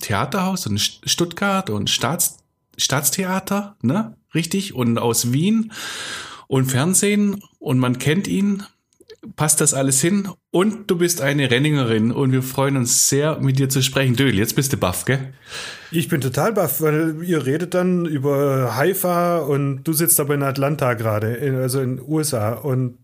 Theaterhaus 0.00 0.66
und 0.66 0.80
Stuttgart 0.80 1.70
und 1.70 1.90
Staats, 1.90 2.38
Staatstheater, 2.76 3.76
ne? 3.82 4.16
Richtig? 4.34 4.74
Und 4.74 4.98
aus 4.98 5.32
Wien 5.32 5.72
und 6.48 6.70
Fernsehen 6.70 7.42
und 7.58 7.78
man 7.78 7.98
kennt 7.98 8.28
ihn. 8.28 8.62
Passt 9.36 9.60
das 9.60 9.72
alles 9.72 10.00
hin? 10.00 10.28
Und 10.50 10.90
du 10.90 10.96
bist 10.96 11.20
eine 11.20 11.48
Renningerin 11.48 12.10
und 12.10 12.32
wir 12.32 12.42
freuen 12.42 12.76
uns 12.76 13.08
sehr, 13.08 13.38
mit 13.38 13.58
dir 13.58 13.68
zu 13.68 13.80
sprechen. 13.80 14.16
Döl, 14.16 14.34
jetzt 14.34 14.56
bist 14.56 14.72
du 14.72 14.76
baff, 14.76 15.04
gell? 15.04 15.32
Ich 15.92 16.08
bin 16.08 16.20
total 16.20 16.52
baff, 16.52 16.80
weil 16.80 17.22
ihr 17.22 17.46
redet 17.46 17.74
dann 17.74 18.04
über 18.04 18.74
Haifa 18.76 19.38
und 19.38 19.84
du 19.84 19.92
sitzt 19.92 20.18
aber 20.18 20.34
in 20.34 20.42
Atlanta 20.42 20.94
gerade, 20.94 21.38
also 21.62 21.80
in 21.80 21.98
den 21.98 22.04
USA 22.06 22.54
und 22.54 22.98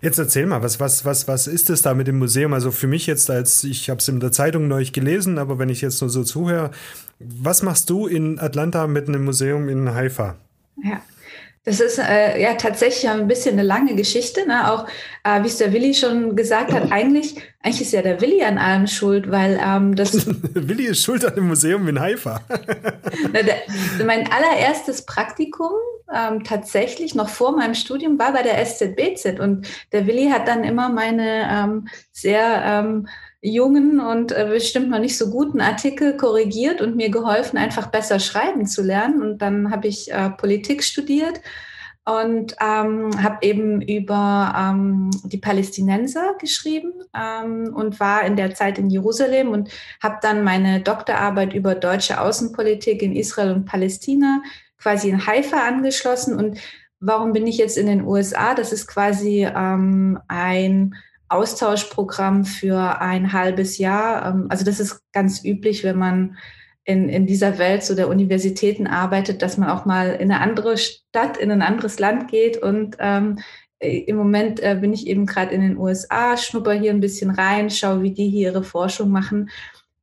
jetzt 0.00 0.18
erzähl 0.18 0.46
mal, 0.46 0.62
was, 0.62 0.80
was, 0.80 1.04
was, 1.04 1.28
was 1.28 1.46
ist 1.46 1.70
es 1.70 1.82
da 1.82 1.94
mit 1.94 2.06
dem 2.06 2.18
Museum? 2.18 2.52
Also 2.52 2.70
für 2.70 2.86
mich 2.86 3.06
jetzt 3.06 3.30
als, 3.30 3.64
ich 3.64 3.90
habe 3.90 3.98
es 3.98 4.08
in 4.08 4.20
der 4.20 4.32
Zeitung 4.32 4.68
neulich 4.68 4.92
gelesen, 4.92 5.38
aber 5.38 5.58
wenn 5.58 5.68
ich 5.68 5.80
jetzt 5.80 6.00
nur 6.00 6.10
so 6.10 6.24
zuhöre, 6.24 6.70
was 7.18 7.62
machst 7.62 7.90
du 7.90 8.06
in 8.06 8.38
Atlanta 8.38 8.86
mit 8.86 9.08
einem 9.08 9.24
Museum 9.24 9.68
in 9.68 9.94
Haifa? 9.94 10.36
Ja, 10.82 11.00
das 11.64 11.80
ist 11.80 11.98
äh, 11.98 12.40
ja 12.40 12.54
tatsächlich 12.54 13.10
ein 13.10 13.26
bisschen 13.26 13.54
eine 13.54 13.62
lange 13.62 13.94
Geschichte. 13.94 14.46
Ne? 14.46 14.70
Auch 14.70 14.86
äh, 15.24 15.42
wie 15.42 15.46
es 15.46 15.56
der 15.56 15.72
Willi 15.72 15.94
schon 15.94 16.36
gesagt 16.36 16.72
hat, 16.72 16.84
eigentlich, 16.92 17.36
eigentlich 17.62 17.80
ist 17.80 17.92
ja 17.92 18.02
der 18.02 18.20
Willi 18.20 18.42
an 18.42 18.58
allem 18.58 18.86
schuld, 18.86 19.30
weil 19.30 19.58
ähm, 19.64 19.96
das. 19.96 20.26
Willi 20.54 20.86
ist 20.86 21.02
schuld 21.02 21.24
an 21.24 21.34
dem 21.34 21.48
Museum 21.48 21.88
in 21.88 21.98
Haifa. 21.98 22.42
Na, 23.32 23.42
der, 23.42 23.56
mein 24.04 24.30
allererstes 24.30 25.06
Praktikum 25.06 25.72
ähm, 26.14 26.44
tatsächlich 26.44 27.14
noch 27.14 27.30
vor 27.30 27.56
meinem 27.56 27.74
Studium 27.74 28.18
war 28.18 28.34
bei 28.34 28.42
der 28.42 28.58
SZBZ 28.64 29.40
und 29.40 29.66
der 29.92 30.06
Willi 30.06 30.28
hat 30.28 30.46
dann 30.46 30.64
immer 30.64 30.90
meine 30.90 31.48
ähm, 31.50 31.88
sehr 32.12 32.62
ähm, 32.64 33.08
jungen 33.44 34.00
und 34.00 34.32
äh, 34.32 34.46
bestimmt 34.48 34.88
noch 34.88 34.98
nicht 34.98 35.18
so 35.18 35.30
guten 35.30 35.60
Artikel 35.60 36.16
korrigiert 36.16 36.80
und 36.80 36.96
mir 36.96 37.10
geholfen, 37.10 37.58
einfach 37.58 37.88
besser 37.88 38.18
schreiben 38.18 38.66
zu 38.66 38.82
lernen. 38.82 39.20
Und 39.20 39.42
dann 39.42 39.70
habe 39.70 39.86
ich 39.86 40.10
äh, 40.10 40.30
Politik 40.30 40.82
studiert 40.82 41.42
und 42.06 42.56
ähm, 42.58 43.22
habe 43.22 43.38
eben 43.42 43.82
über 43.82 44.54
ähm, 44.56 45.10
die 45.24 45.36
Palästinenser 45.36 46.34
geschrieben 46.40 46.92
ähm, 47.14 47.74
und 47.74 48.00
war 48.00 48.24
in 48.24 48.36
der 48.36 48.54
Zeit 48.54 48.78
in 48.78 48.88
Jerusalem 48.88 49.48
und 49.48 49.68
habe 50.02 50.16
dann 50.22 50.42
meine 50.42 50.80
Doktorarbeit 50.80 51.52
über 51.52 51.74
deutsche 51.74 52.20
Außenpolitik 52.20 53.02
in 53.02 53.14
Israel 53.14 53.52
und 53.52 53.66
Palästina 53.66 54.42
quasi 54.78 55.10
in 55.10 55.26
Haifa 55.26 55.66
angeschlossen 55.66 56.36
und 56.38 56.58
warum 56.98 57.34
bin 57.34 57.46
ich 57.46 57.58
jetzt 57.58 57.76
in 57.76 57.86
den 57.86 58.04
USA? 58.04 58.54
Das 58.54 58.72
ist 58.72 58.86
quasi 58.86 59.46
ähm, 59.54 60.18
ein 60.28 60.94
Austauschprogramm 61.34 62.44
für 62.44 63.00
ein 63.00 63.32
halbes 63.32 63.78
Jahr. 63.78 64.26
Ähm, 64.26 64.46
also 64.48 64.64
das 64.64 64.80
ist 64.80 65.00
ganz 65.12 65.44
üblich, 65.44 65.84
wenn 65.84 65.98
man 65.98 66.36
in, 66.84 67.08
in 67.08 67.26
dieser 67.26 67.58
Welt 67.58 67.82
so 67.82 67.94
der 67.94 68.08
Universitäten 68.08 68.86
arbeitet, 68.86 69.42
dass 69.42 69.56
man 69.56 69.70
auch 69.70 69.84
mal 69.84 70.10
in 70.10 70.30
eine 70.30 70.40
andere 70.40 70.76
Stadt, 70.76 71.36
in 71.36 71.50
ein 71.50 71.62
anderes 71.62 71.98
Land 71.98 72.28
geht. 72.28 72.58
Und 72.58 72.96
ähm, 73.00 73.38
äh, 73.78 73.98
im 74.00 74.16
Moment 74.16 74.60
äh, 74.60 74.76
bin 74.80 74.92
ich 74.92 75.06
eben 75.06 75.26
gerade 75.26 75.54
in 75.54 75.62
den 75.62 75.78
USA, 75.78 76.36
schnupper 76.36 76.72
hier 76.72 76.90
ein 76.90 77.00
bisschen 77.00 77.30
rein, 77.30 77.70
schaue, 77.70 78.02
wie 78.02 78.12
die 78.12 78.28
hier 78.28 78.50
ihre 78.50 78.64
Forschung 78.64 79.10
machen, 79.10 79.50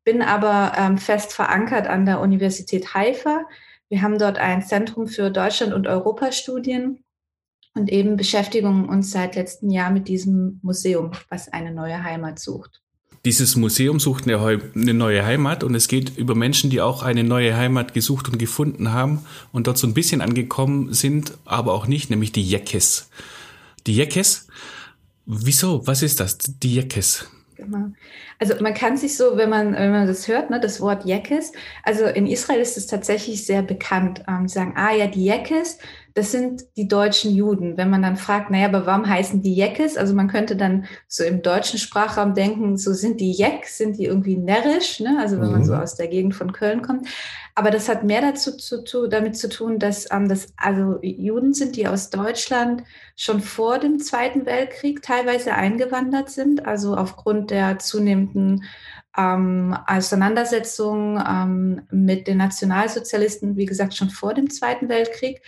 bin 0.03 0.21
aber 0.21 0.73
ähm, 0.77 0.97
fest 0.97 1.33
verankert 1.33 1.87
an 1.87 2.05
der 2.05 2.19
Universität 2.21 2.93
Haifa. 2.93 3.45
Wir 3.89 4.01
haben 4.01 4.17
dort 4.17 4.39
ein 4.39 4.63
Zentrum 4.63 5.07
für 5.07 5.29
Deutschland- 5.29 5.73
und 5.73 5.87
Europastudien 5.87 7.03
und 7.73 7.91
eben 7.91 8.17
beschäftigen 8.17 8.89
uns 8.89 9.11
seit 9.11 9.35
letztem 9.35 9.69
Jahr 9.69 9.91
mit 9.91 10.07
diesem 10.07 10.59
Museum, 10.61 11.11
was 11.29 11.51
eine 11.51 11.73
neue 11.73 12.03
Heimat 12.03 12.39
sucht. 12.39 12.81
Dieses 13.23 13.55
Museum 13.55 13.99
sucht 13.99 14.27
eine, 14.27 14.93
neue 14.95 15.23
Heimat 15.23 15.63
und 15.63 15.75
es 15.75 15.87
geht 15.87 16.17
über 16.17 16.33
Menschen, 16.33 16.71
die 16.71 16.81
auch 16.81 17.03
eine 17.03 17.23
neue 17.23 17.55
Heimat 17.55 17.93
gesucht 17.93 18.27
und 18.29 18.39
gefunden 18.39 18.93
haben 18.93 19.23
und 19.51 19.67
dort 19.67 19.77
so 19.77 19.85
ein 19.85 19.93
bisschen 19.93 20.21
angekommen 20.21 20.91
sind, 20.93 21.37
aber 21.45 21.73
auch 21.73 21.85
nicht, 21.85 22.09
nämlich 22.09 22.31
die 22.31 22.41
Jekes. 22.41 23.09
Die 23.85 23.95
Jekes? 23.95 24.47
Wieso? 25.27 25.85
Was 25.85 26.01
ist 26.01 26.19
das? 26.19 26.39
Die 26.39 26.75
Jekes? 26.75 27.27
Genau. 27.57 27.91
Also 28.39 28.55
man 28.59 28.73
kann 28.73 28.97
sich 28.97 29.15
so, 29.15 29.37
wenn 29.37 29.51
man, 29.51 29.73
wenn 29.73 29.91
man 29.91 30.07
das 30.07 30.27
hört, 30.27 30.49
ne, 30.49 30.59
das 30.59 30.81
Wort 30.81 31.05
Jekes, 31.05 31.51
also 31.83 32.05
in 32.05 32.25
Israel 32.25 32.59
ist 32.59 32.75
es 32.75 32.87
tatsächlich 32.87 33.45
sehr 33.45 33.61
bekannt. 33.61 34.23
Ähm, 34.27 34.47
sagen, 34.47 34.73
ah 34.75 34.93
ja, 34.95 35.05
die 35.05 35.25
Jekes, 35.25 35.77
das 36.13 36.31
sind 36.31 36.63
die 36.75 36.87
deutschen 36.87 37.33
Juden. 37.33 37.77
Wenn 37.77 37.89
man 37.89 38.01
dann 38.01 38.17
fragt, 38.17 38.51
naja, 38.51 38.67
aber 38.67 38.85
warum 38.85 39.07
heißen 39.07 39.41
die 39.41 39.53
Jekes? 39.53 39.97
Also 39.97 40.13
man 40.13 40.27
könnte 40.27 40.55
dann 40.55 40.85
so 41.07 41.23
im 41.23 41.41
deutschen 41.41 41.79
Sprachraum 41.79 42.33
denken, 42.33 42.77
so 42.77 42.93
sind 42.93 43.21
die 43.21 43.31
Jek, 43.31 43.65
sind 43.65 43.97
die 43.97 44.05
irgendwie 44.05 44.37
närrisch, 44.37 44.99
ne? 44.99 45.17
also 45.19 45.39
wenn 45.39 45.47
mhm. 45.47 45.53
man 45.53 45.65
so 45.65 45.73
aus 45.73 45.95
der 45.95 46.07
Gegend 46.07 46.35
von 46.35 46.51
Köln 46.51 46.81
kommt. 46.81 47.07
Aber 47.55 47.69
das 47.69 47.89
hat 47.89 48.03
mehr 48.03 48.21
dazu 48.21 48.55
zu 48.55 48.83
tun, 48.83 49.09
damit 49.09 49.37
zu 49.37 49.49
tun, 49.49 49.77
dass 49.77 50.09
ähm, 50.11 50.27
das 50.27 50.53
also 50.57 50.99
Juden 51.01 51.53
sind, 51.53 51.75
die 51.75 51.87
aus 51.87 52.09
Deutschland 52.09 52.83
schon 53.15 53.41
vor 53.41 53.77
dem 53.77 53.99
Zweiten 53.99 54.45
Weltkrieg 54.45 55.01
teilweise 55.01 55.53
eingewandert 55.53 56.29
sind, 56.29 56.65
also 56.65 56.95
aufgrund 56.95 57.51
der 57.51 57.79
zunehmenden 57.79 58.63
ähm, 59.17 59.77
Auseinandersetzung 59.87 61.21
ähm, 61.27 61.81
mit 61.91 62.27
den 62.27 62.37
Nationalsozialisten, 62.37 63.57
wie 63.57 63.65
gesagt, 63.65 63.95
schon 63.95 64.09
vor 64.09 64.33
dem 64.33 64.49
Zweiten 64.49 64.87
Weltkrieg. 64.89 65.41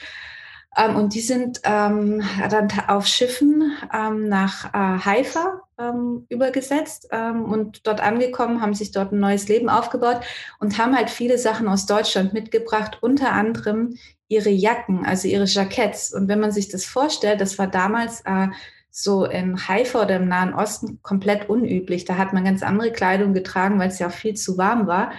Ähm, 0.78 0.96
und 0.96 1.14
die 1.14 1.22
sind 1.22 1.62
ähm, 1.64 2.24
dann 2.50 2.68
auf 2.88 3.06
Schiffen 3.06 3.72
ähm, 3.94 4.28
nach 4.28 4.74
äh, 4.74 5.06
Haifa 5.06 5.62
ähm, 5.78 6.26
übergesetzt 6.30 7.08
ähm, 7.12 7.46
und 7.46 7.86
dort 7.88 8.02
angekommen, 8.02 8.62
haben 8.62 8.74
sich 8.74 8.92
dort 8.92 9.12
ein 9.12 9.20
neues 9.20 9.48
Leben 9.48 9.70
aufgebaut 9.70 10.22
und 10.60 10.78
haben 10.78 10.96
halt 10.96 11.10
viele 11.10 11.38
Sachen 11.38 11.68
aus 11.68 11.86
Deutschland 11.86 12.34
mitgebracht, 12.34 13.00
unter 13.02 13.32
anderem 13.32 13.96
ihre 14.28 14.50
Jacken, 14.50 15.06
also 15.06 15.28
ihre 15.28 15.46
Jacketts. 15.46 16.14
Und 16.14 16.28
wenn 16.28 16.40
man 16.40 16.52
sich 16.52 16.70
das 16.70 16.86
vorstellt, 16.86 17.42
das 17.42 17.60
war 17.60 17.68
damals 17.68 18.22
äh, 18.26 18.48
so 18.90 19.26
in 19.26 19.68
Haifa 19.68 20.04
oder 20.04 20.18
im 20.18 20.28
Nahen 20.28 20.54
Osten 20.54 21.00
komplett 21.02 21.50
unüblich. 21.50 22.06
Da 22.06 22.18
hat 22.18 22.34
man 22.34 22.46
ganz 22.46 22.62
andere 22.62 22.92
Kleidung 22.92 23.34
getragen, 23.34 23.80
weil 23.80 23.90
es 23.90 24.00
ja 24.00 24.08
auch 24.08 24.12
viel 24.12 24.36
zu 24.36 24.58
warm 24.58 24.86
war. 24.88 25.12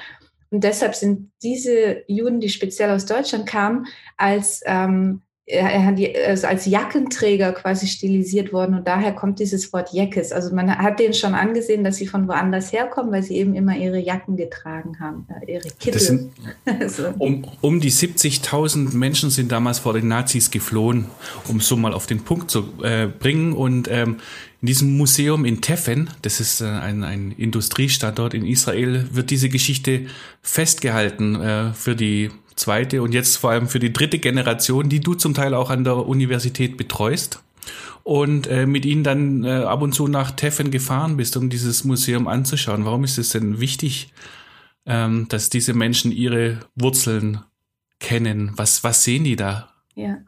Und 0.50 0.62
deshalb 0.62 0.94
sind 0.94 1.32
diese 1.42 2.04
Juden, 2.06 2.38
die 2.38 2.49
speziell 2.49 2.92
aus 2.92 3.06
Deutschland 3.06 3.46
kamen, 3.46 3.87
als 4.16 4.61
ähm, 4.64 5.23
er 5.46 5.84
hat 5.84 5.98
also 6.26 6.46
als 6.46 6.64
Jackenträger 6.64 7.52
quasi 7.52 7.86
stilisiert 7.86 8.52
worden 8.52 8.74
und 8.76 8.88
daher 8.88 9.12
kommt 9.12 9.40
dieses 9.40 9.74
Wort 9.74 9.92
Jäckes. 9.92 10.32
Also 10.32 10.54
man 10.54 10.74
hat 10.78 10.98
denen 10.98 11.12
schon 11.12 11.34
angesehen, 11.34 11.84
dass 11.84 11.96
sie 11.96 12.06
von 12.06 12.26
woanders 12.28 12.72
herkommen, 12.72 13.12
weil 13.12 13.22
sie 13.22 13.36
eben 13.36 13.54
immer 13.54 13.76
ihre 13.76 13.98
Jacken 13.98 14.38
getragen 14.38 14.98
haben, 15.00 15.26
äh, 15.46 15.52
ihre 15.52 15.68
Kittel. 15.78 16.00
Sind, 16.00 16.32
so. 16.86 17.08
um, 17.18 17.44
um 17.60 17.78
die 17.78 17.92
70.000 17.92 18.96
Menschen 18.96 19.28
sind 19.28 19.52
damals 19.52 19.80
vor 19.80 19.92
den 19.92 20.08
Nazis 20.08 20.50
geflohen, 20.50 21.06
um 21.46 21.58
es 21.58 21.68
so 21.68 21.76
mal 21.76 21.92
auf 21.92 22.06
den 22.06 22.24
Punkt 22.24 22.50
zu 22.50 22.64
äh, 22.82 23.06
bringen. 23.06 23.52
Und 23.52 23.86
ähm, 23.90 24.20
in 24.62 24.66
diesem 24.66 24.96
Museum 24.96 25.44
in 25.44 25.60
Tefen, 25.60 26.08
das 26.22 26.40
ist 26.40 26.62
äh, 26.62 26.64
ein, 26.64 27.04
ein 27.04 27.32
Industriestandort 27.32 28.32
in 28.32 28.46
Israel, 28.46 29.08
wird 29.12 29.28
diese 29.28 29.50
Geschichte 29.50 30.06
festgehalten 30.40 31.38
äh, 31.38 31.74
für 31.74 31.94
die 31.94 32.30
zweite 32.56 33.02
und 33.02 33.12
jetzt 33.12 33.37
vor 33.37 33.50
allem 33.50 33.68
für 33.68 33.78
die 33.78 33.92
dritte 33.92 34.18
Generation, 34.18 34.88
die 34.88 35.00
du 35.00 35.14
zum 35.14 35.34
Teil 35.34 35.54
auch 35.54 35.70
an 35.70 35.84
der 35.84 36.06
Universität 36.06 36.76
betreust 36.76 37.42
und 38.02 38.46
äh, 38.46 38.66
mit 38.66 38.84
ihnen 38.84 39.02
dann 39.02 39.44
äh, 39.44 39.50
ab 39.50 39.82
und 39.82 39.92
zu 39.92 40.06
nach 40.06 40.30
Teffen 40.30 40.70
gefahren 40.70 41.16
bist, 41.16 41.37
um 41.37 41.50
dieses 41.50 41.84
Museum 41.84 42.28
anzuschauen. 42.28 42.84
Warum 42.84 43.04
ist 43.04 43.18
es 43.18 43.30
denn 43.30 43.61
wichtig, 43.61 44.12
ähm, 44.87 45.26
dass 45.28 45.50
diese 45.50 45.73
Menschen 45.73 46.12
ihre 46.12 46.61
Wurzeln 46.75 47.40
kennen? 48.00 48.52
Was, 48.56 48.84
was 48.84 49.04
sehen 49.04 49.25
die 49.25 49.37
da? 49.37 49.74
Ja, 49.96 50.18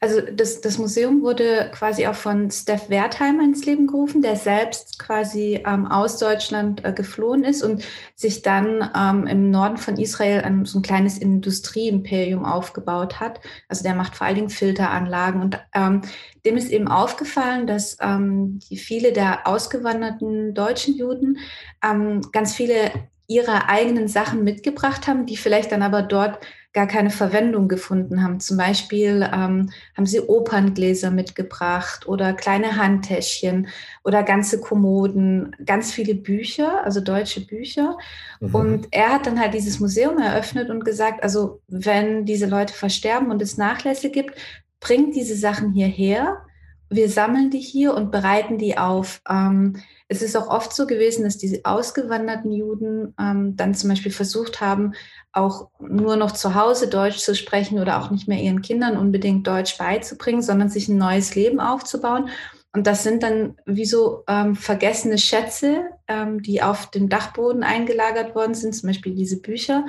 also 0.00 0.22
das, 0.22 0.62
das 0.62 0.78
Museum 0.78 1.20
wurde 1.20 1.70
quasi 1.74 2.06
auch 2.06 2.14
von 2.14 2.50
Steph 2.50 2.88
Wertheimer 2.88 3.44
ins 3.44 3.66
Leben 3.66 3.86
gerufen, 3.86 4.22
der 4.22 4.34
selbst 4.36 4.98
quasi 4.98 5.62
ähm, 5.66 5.84
aus 5.86 6.16
Deutschland 6.16 6.82
äh, 6.86 6.94
geflohen 6.94 7.44
ist 7.44 7.62
und 7.62 7.84
sich 8.14 8.40
dann 8.40 8.90
ähm, 8.96 9.26
im 9.26 9.50
Norden 9.50 9.76
von 9.76 9.98
Israel 9.98 10.40
ein, 10.40 10.64
so 10.64 10.78
ein 10.78 10.82
kleines 10.82 11.18
Industrieimperium 11.18 12.46
aufgebaut 12.46 13.20
hat. 13.20 13.40
Also 13.68 13.82
der 13.82 13.94
macht 13.94 14.16
vor 14.16 14.26
allen 14.26 14.36
Dingen 14.36 14.48
Filteranlagen 14.48 15.42
und 15.42 15.60
ähm, 15.74 16.00
dem 16.46 16.56
ist 16.56 16.70
eben 16.70 16.88
aufgefallen, 16.88 17.66
dass 17.66 17.98
ähm, 18.00 18.58
die 18.70 18.78
viele 18.78 19.12
der 19.12 19.46
ausgewanderten 19.46 20.54
deutschen 20.54 20.96
Juden 20.96 21.36
ähm, 21.84 22.22
ganz 22.32 22.54
viele 22.54 22.90
ihrer 23.30 23.68
eigenen 23.68 24.08
Sachen 24.08 24.42
mitgebracht 24.42 25.06
haben, 25.06 25.24
die 25.24 25.36
vielleicht 25.36 25.70
dann 25.70 25.82
aber 25.82 26.02
dort 26.02 26.40
gar 26.72 26.88
keine 26.88 27.10
Verwendung 27.10 27.68
gefunden 27.68 28.22
haben. 28.22 28.40
Zum 28.40 28.56
Beispiel 28.56 29.28
ähm, 29.32 29.70
haben 29.96 30.06
sie 30.06 30.20
Operngläser 30.20 31.12
mitgebracht 31.12 32.08
oder 32.08 32.32
kleine 32.32 32.76
Handtäschchen 32.76 33.68
oder 34.02 34.24
ganze 34.24 34.60
Kommoden, 34.60 35.54
ganz 35.64 35.92
viele 35.92 36.16
Bücher, 36.16 36.84
also 36.84 37.00
deutsche 37.00 37.46
Bücher. 37.46 37.96
Mhm. 38.40 38.54
Und 38.54 38.88
er 38.90 39.10
hat 39.10 39.26
dann 39.26 39.38
halt 39.38 39.54
dieses 39.54 39.78
Museum 39.78 40.18
eröffnet 40.18 40.68
und 40.68 40.84
gesagt, 40.84 41.22
also 41.22 41.60
wenn 41.68 42.24
diese 42.24 42.46
Leute 42.46 42.74
versterben 42.74 43.30
und 43.30 43.40
es 43.42 43.56
Nachlässe 43.56 44.10
gibt, 44.10 44.34
bringt 44.80 45.14
diese 45.14 45.36
Sachen 45.36 45.72
hierher. 45.72 46.44
Wir 46.88 47.08
sammeln 47.08 47.50
die 47.50 47.60
hier 47.60 47.94
und 47.94 48.10
bereiten 48.10 48.58
die 48.58 48.76
auf. 48.76 49.22
Ähm, 49.28 49.76
es 50.12 50.22
ist 50.22 50.36
auch 50.36 50.48
oft 50.48 50.74
so 50.74 50.88
gewesen, 50.88 51.22
dass 51.22 51.38
diese 51.38 51.60
ausgewanderten 51.62 52.50
Juden 52.50 53.14
ähm, 53.18 53.56
dann 53.56 53.76
zum 53.76 53.90
Beispiel 53.90 54.10
versucht 54.10 54.60
haben, 54.60 54.94
auch 55.32 55.68
nur 55.78 56.16
noch 56.16 56.32
zu 56.32 56.56
Hause 56.56 56.88
Deutsch 56.88 57.18
zu 57.18 57.36
sprechen 57.36 57.78
oder 57.78 58.02
auch 58.02 58.10
nicht 58.10 58.26
mehr 58.26 58.42
ihren 58.42 58.60
Kindern 58.60 58.96
unbedingt 58.96 59.46
Deutsch 59.46 59.78
beizubringen, 59.78 60.42
sondern 60.42 60.68
sich 60.68 60.88
ein 60.88 60.98
neues 60.98 61.36
Leben 61.36 61.60
aufzubauen. 61.60 62.28
Und 62.72 62.86
das 62.86 63.02
sind 63.02 63.24
dann 63.24 63.56
wie 63.66 63.84
so 63.84 64.22
ähm, 64.28 64.54
vergessene 64.54 65.18
Schätze, 65.18 65.86
ähm, 66.06 66.40
die 66.40 66.62
auf 66.62 66.88
dem 66.90 67.08
Dachboden 67.08 67.64
eingelagert 67.64 68.36
worden 68.36 68.54
sind, 68.54 68.76
zum 68.76 68.88
Beispiel 68.88 69.12
diese 69.12 69.40
Bücher, 69.40 69.86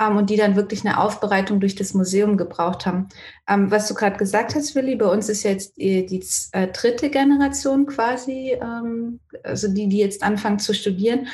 ähm, 0.00 0.16
und 0.16 0.28
die 0.28 0.36
dann 0.36 0.56
wirklich 0.56 0.84
eine 0.84 0.98
Aufbereitung 0.98 1.60
durch 1.60 1.76
das 1.76 1.94
Museum 1.94 2.36
gebraucht 2.36 2.84
haben. 2.84 3.08
Ähm, 3.48 3.70
was 3.70 3.86
du 3.86 3.94
gerade 3.94 4.16
gesagt 4.16 4.56
hast, 4.56 4.74
Willi, 4.74 4.96
bei 4.96 5.06
uns 5.06 5.28
ist 5.28 5.44
jetzt 5.44 5.76
die, 5.76 6.04
die 6.04 6.24
äh, 6.50 6.66
dritte 6.66 7.10
Generation 7.10 7.86
quasi, 7.86 8.58
ähm, 8.60 9.20
also 9.44 9.68
die, 9.68 9.88
die 9.88 9.98
jetzt 9.98 10.24
anfangen 10.24 10.58
zu 10.58 10.74
studieren. 10.74 11.28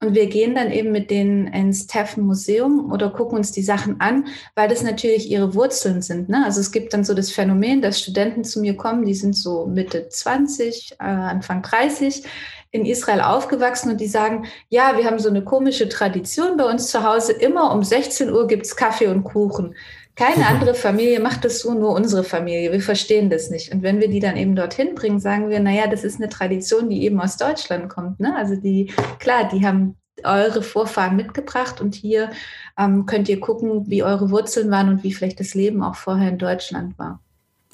Und 0.00 0.14
wir 0.14 0.26
gehen 0.26 0.54
dann 0.54 0.70
eben 0.70 0.92
mit 0.92 1.10
denen 1.10 1.46
ins 1.46 1.86
Teffen 1.86 2.24
Museum 2.24 2.92
oder 2.92 3.08
gucken 3.08 3.38
uns 3.38 3.52
die 3.52 3.62
Sachen 3.62 3.98
an, 3.98 4.26
weil 4.54 4.68
das 4.68 4.82
natürlich 4.82 5.30
ihre 5.30 5.54
Wurzeln 5.54 6.02
sind. 6.02 6.28
Ne? 6.28 6.44
Also 6.44 6.60
es 6.60 6.70
gibt 6.70 6.92
dann 6.92 7.02
so 7.02 7.14
das 7.14 7.30
Phänomen, 7.30 7.80
dass 7.80 8.00
Studenten 8.00 8.44
zu 8.44 8.60
mir 8.60 8.76
kommen, 8.76 9.06
die 9.06 9.14
sind 9.14 9.34
so 9.34 9.66
Mitte 9.66 10.08
20, 10.10 10.96
äh, 10.98 11.04
Anfang 11.04 11.62
30, 11.62 12.24
in 12.72 12.84
Israel 12.84 13.22
aufgewachsen 13.22 13.90
und 13.90 14.00
die 14.00 14.06
sagen, 14.06 14.46
ja, 14.68 14.98
wir 14.98 15.06
haben 15.06 15.18
so 15.18 15.30
eine 15.30 15.42
komische 15.42 15.88
Tradition 15.88 16.58
bei 16.58 16.64
uns 16.64 16.88
zu 16.88 17.02
Hause, 17.02 17.32
immer 17.32 17.72
um 17.72 17.82
16 17.82 18.30
Uhr 18.30 18.46
gibt's 18.46 18.76
Kaffee 18.76 19.06
und 19.06 19.24
Kuchen. 19.24 19.74
Keine 20.16 20.46
andere 20.48 20.74
Familie 20.74 21.20
macht 21.20 21.44
das 21.44 21.60
so, 21.60 21.74
nur 21.74 21.92
unsere 21.92 22.24
Familie. 22.24 22.72
Wir 22.72 22.80
verstehen 22.80 23.30
das 23.30 23.50
nicht. 23.50 23.72
Und 23.72 23.82
wenn 23.82 24.00
wir 24.00 24.08
die 24.08 24.20
dann 24.20 24.36
eben 24.36 24.56
dorthin 24.56 24.94
bringen, 24.94 25.20
sagen 25.20 25.48
wir, 25.50 25.60
naja, 25.60 25.86
das 25.86 26.02
ist 26.02 26.16
eine 26.16 26.28
Tradition, 26.28 26.88
die 26.88 27.04
eben 27.04 27.20
aus 27.20 27.36
Deutschland 27.36 27.88
kommt. 27.88 28.18
Ne? 28.18 28.34
Also 28.34 28.56
die, 28.56 28.92
klar, 29.18 29.48
die 29.48 29.64
haben 29.64 29.96
eure 30.24 30.62
Vorfahren 30.62 31.16
mitgebracht 31.16 31.80
und 31.80 31.94
hier 31.94 32.30
ähm, 32.78 33.06
könnt 33.06 33.28
ihr 33.28 33.38
gucken, 33.38 33.88
wie 33.88 34.02
eure 34.02 34.30
Wurzeln 34.30 34.70
waren 34.70 34.88
und 34.88 35.04
wie 35.04 35.12
vielleicht 35.12 35.38
das 35.40 35.54
Leben 35.54 35.82
auch 35.82 35.94
vorher 35.94 36.30
in 36.30 36.38
Deutschland 36.38 36.98
war. 36.98 37.20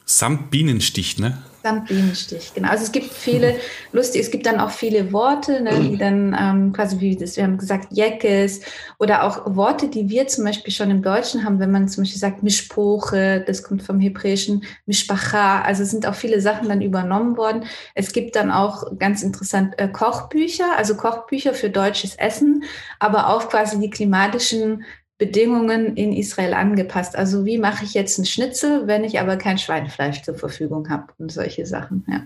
Samt 0.04 0.50
Bienenstich, 0.50 1.18
ne? 1.18 1.38
Samt 1.62 1.88
Bienenstich, 1.88 2.52
genau. 2.54 2.68
Also 2.68 2.84
es 2.84 2.92
gibt 2.92 3.12
viele 3.12 3.54
lustige, 3.92 4.24
es 4.24 4.30
gibt 4.32 4.46
dann 4.46 4.58
auch 4.58 4.70
viele 4.70 5.12
Worte, 5.12 5.60
ne, 5.60 5.78
die 5.78 5.96
dann 5.96 6.36
ähm, 6.38 6.72
quasi 6.72 6.98
wie 6.98 7.14
das, 7.14 7.36
wir 7.36 7.44
haben 7.44 7.56
gesagt, 7.56 7.88
Jeckes 7.92 8.62
oder 8.98 9.22
auch 9.22 9.54
Worte, 9.54 9.86
die 9.86 10.08
wir 10.08 10.26
zum 10.26 10.44
Beispiel 10.44 10.72
schon 10.72 10.90
im 10.90 11.02
Deutschen 11.02 11.44
haben, 11.44 11.60
wenn 11.60 11.70
man 11.70 11.88
zum 11.88 12.02
Beispiel 12.02 12.18
sagt 12.18 12.42
Mischpoche, 12.42 13.44
das 13.46 13.62
kommt 13.62 13.84
vom 13.84 14.00
Hebräischen, 14.00 14.64
Mishpacha, 14.86 15.62
also 15.62 15.84
sind 15.84 16.04
auch 16.06 16.16
viele 16.16 16.40
Sachen 16.40 16.68
dann 16.68 16.82
übernommen 16.82 17.36
worden. 17.36 17.64
Es 17.94 18.12
gibt 18.12 18.34
dann 18.34 18.50
auch 18.50 18.98
ganz 18.98 19.22
interessant 19.22 19.78
äh, 19.78 19.86
Kochbücher, 19.86 20.76
also 20.76 20.96
Kochbücher 20.96 21.54
für 21.54 21.70
deutsches 21.70 22.16
Essen, 22.16 22.64
aber 22.98 23.28
auch 23.28 23.48
quasi 23.48 23.78
die 23.78 23.90
klimatischen 23.90 24.84
Bedingungen 25.22 25.96
in 25.96 26.12
Israel 26.12 26.52
angepasst. 26.52 27.14
Also 27.14 27.44
wie 27.44 27.56
mache 27.56 27.84
ich 27.84 27.94
jetzt 27.94 28.18
einen 28.18 28.26
Schnitzel, 28.26 28.88
wenn 28.88 29.04
ich 29.04 29.20
aber 29.20 29.36
kein 29.36 29.56
Schweinefleisch 29.56 30.22
zur 30.22 30.34
Verfügung 30.34 30.88
habe 30.88 31.12
und 31.18 31.30
solche 31.30 31.64
Sachen, 31.64 32.04
ja. 32.08 32.22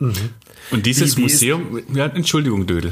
Mhm. 0.00 0.30
Und 0.72 0.84
dieses 0.84 1.16
wie, 1.16 1.20
wie 1.20 1.22
Museum, 1.22 1.82
ja, 1.94 2.06
Entschuldigung, 2.06 2.66
Dödel. 2.66 2.90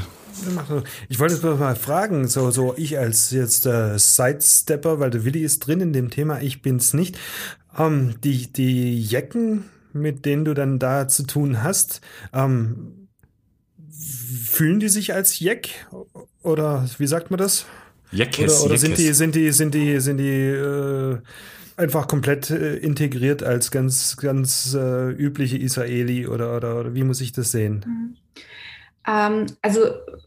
Ich 1.09 1.19
wollte 1.19 1.33
jetzt 1.33 1.43
mal 1.43 1.75
fragen, 1.75 2.29
so, 2.29 2.51
so 2.51 2.73
ich 2.77 2.97
als 2.97 3.31
jetzt 3.31 3.65
äh, 3.65 3.99
Sidestepper, 3.99 4.97
weil 5.01 5.09
der 5.09 5.25
Willi 5.25 5.43
ist 5.43 5.59
drin 5.59 5.81
in 5.81 5.91
dem 5.91 6.09
Thema, 6.09 6.39
ich 6.39 6.61
bin's 6.61 6.93
nicht. 6.93 7.19
Ähm, 7.77 8.15
die, 8.23 8.47
die 8.47 9.01
Jecken, 9.01 9.65
mit 9.91 10.25
denen 10.25 10.45
du 10.45 10.53
dann 10.53 10.79
da 10.79 11.09
zu 11.09 11.23
tun 11.23 11.63
hast, 11.63 11.99
ähm, 12.31 13.09
fühlen 13.91 14.79
die 14.79 14.89
sich 14.89 15.13
als 15.13 15.37
Jeck? 15.37 15.85
Oder 16.43 16.87
wie 16.97 17.07
sagt 17.07 17.29
man 17.29 17.39
das? 17.39 17.65
Jeckes, 18.15 18.61
oder, 18.61 18.71
oder 18.71 18.77
sind 18.77 18.97
die, 18.97 19.13
sind 19.13 19.35
die, 19.35 19.51
sind 19.51 19.73
die, 19.73 19.99
sind 19.99 20.17
die 20.17 20.47
äh, 20.47 21.17
einfach 21.77 22.07
komplett 22.07 22.49
äh, 22.49 22.75
integriert 22.77 23.43
als 23.43 23.71
ganz, 23.71 24.17
ganz 24.17 24.73
äh, 24.73 25.09
übliche 25.11 25.57
Israeli 25.57 26.27
oder, 26.27 26.55
oder, 26.55 26.79
oder 26.79 26.95
wie 26.95 27.03
muss 27.03 27.21
ich 27.21 27.31
das 27.31 27.51
sehen? 27.51 27.85
Mhm. 27.85 28.17
Ähm, 29.07 29.45
also 29.61 29.81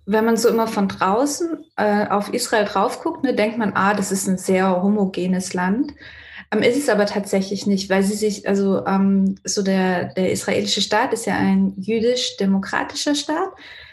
wenn 0.07 0.25
man 0.25 0.37
so 0.37 0.49
immer 0.49 0.67
von 0.67 0.89
draußen 0.89 1.65
äh, 1.77 2.07
auf 2.07 2.33
Israel 2.33 2.65
drauf 2.65 3.03
guckt, 3.03 3.25
ne, 3.25 3.35
denkt 3.35 3.59
man, 3.59 3.73
ah, 3.75 3.95
das 3.95 4.13
ist 4.13 4.29
ein 4.29 4.39
sehr 4.39 4.83
homogenes 4.83 5.55
Land. 5.55 5.93
Ähm, 6.51 6.63
ist 6.63 6.79
es 6.79 6.89
aber 6.89 7.07
tatsächlich 7.07 7.67
nicht, 7.67 7.91
weil 7.91 8.03
sie 8.03 8.15
sich, 8.15 8.49
also 8.49 8.87
ähm, 8.87 9.37
so 9.45 9.63
der, 9.63 10.15
der 10.15 10.31
israelische 10.33 10.81
Staat 10.81 11.13
ist 11.13 11.27
ja 11.27 11.37
ein 11.37 11.75
jüdisch-demokratischer 11.77 13.15
Staat. 13.15 13.51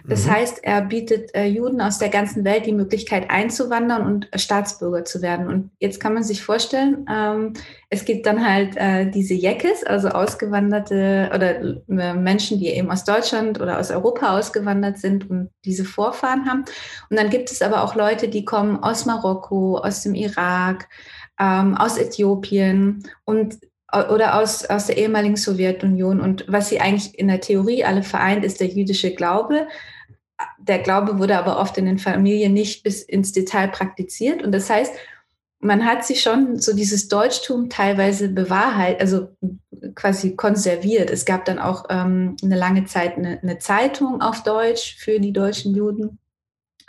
Das 0.08 0.26
mhm. 0.26 0.32
heißt, 0.32 0.64
er 0.64 0.82
bietet 0.82 1.34
äh, 1.34 1.46
Juden 1.46 1.82
aus 1.82 1.98
der 1.98 2.10
ganzen 2.10 2.44
Welt 2.44 2.66
die 2.66 2.74
Möglichkeit 2.74 3.30
einzuwandern 3.30 4.06
und 4.06 4.32
äh, 4.34 4.38
Staatsbürger 4.38 5.06
zu 5.06 5.22
werden. 5.22 5.48
Und 5.48 5.72
jetzt 5.80 6.00
kann 6.00 6.14
man 6.14 6.24
sich 6.24 6.44
vorstellen, 6.44 7.06
ähm, 7.12 7.54
es 7.90 8.06
gibt 8.06 8.26
dann 8.26 8.46
halt 8.48 8.78
äh, 8.78 9.10
diese 9.10 9.34
Jekes, 9.34 9.84
also 9.84 10.10
ausgewanderte 10.10 11.32
oder 11.34 11.60
äh, 11.62 12.14
Menschen, 12.14 12.60
die 12.60 12.68
eben 12.68 12.92
aus 12.92 13.04
Deutschland 13.04 13.60
oder 13.60 13.80
aus 13.80 13.92
Europa 13.92 14.38
ausgewandert 14.38 15.00
sind 15.00 15.30
und 15.30 15.50
diese 15.64 15.86
Vorfahren 15.86 16.46
haben. 16.46 16.66
Und 17.10 17.18
dann 17.18 17.30
gibt 17.30 17.52
es 17.52 17.62
aber 17.62 17.84
auch 17.84 17.96
Leute, 17.96 18.28
die 18.28 18.46
kommen 18.46 18.78
aus 18.84 19.06
Marokko, 19.06 19.78
aus 19.78 20.04
dem 20.04 20.14
Irak, 20.14 20.88
ähm, 21.40 21.76
aus 21.76 21.98
Äthiopien 21.98 23.04
und 23.24 23.58
äh, 23.92 24.04
oder 24.04 24.40
aus, 24.40 24.66
aus 24.66 24.88
der 24.88 24.98
ehemaligen 24.98 25.38
Sowjetunion. 25.38 26.20
Und 26.20 26.46
was 26.48 26.70
sie 26.70 26.80
eigentlich 26.80 27.18
in 27.18 27.28
der 27.28 27.42
Theorie 27.42 27.84
alle 27.84 28.04
vereint, 28.04 28.46
ist 28.46 28.60
der 28.60 28.68
jüdische 28.68 29.16
Glaube 29.16 29.68
der 30.58 30.80
Glaube 30.80 31.20
wurde 31.20 31.38
aber 31.38 31.60
oft 31.60 31.78
in 31.78 31.86
den 31.86 32.00
Familien 32.00 32.54
nicht 32.54 32.84
bis 32.84 33.02
ins 33.02 33.32
Detail 33.32 33.68
praktiziert. 33.70 34.44
Und 34.44 34.52
das 34.52 34.70
heißt, 34.70 34.94
man 35.60 35.86
hat 35.86 36.06
sich 36.06 36.22
schon 36.22 36.60
so 36.60 36.76
dieses 36.76 37.08
Deutschtum 37.08 37.70
teilweise 37.70 38.30
bewahrheit, 38.30 39.00
also 39.00 39.30
quasi 39.96 40.36
konserviert. 40.36 41.10
Es 41.10 41.26
gab 41.26 41.46
dann 41.46 41.60
auch 41.60 41.86
ähm, 41.90 42.36
eine 42.44 42.56
lange 42.56 42.86
Zeit 42.86 43.18
eine, 43.18 43.40
eine, 43.42 43.58
Zeitung 43.60 44.22
auf 44.22 44.44
Deutsch 44.44 44.96
für 44.98 45.20
die 45.20 45.34
deutschen 45.34 45.74
Juden. 45.76 46.20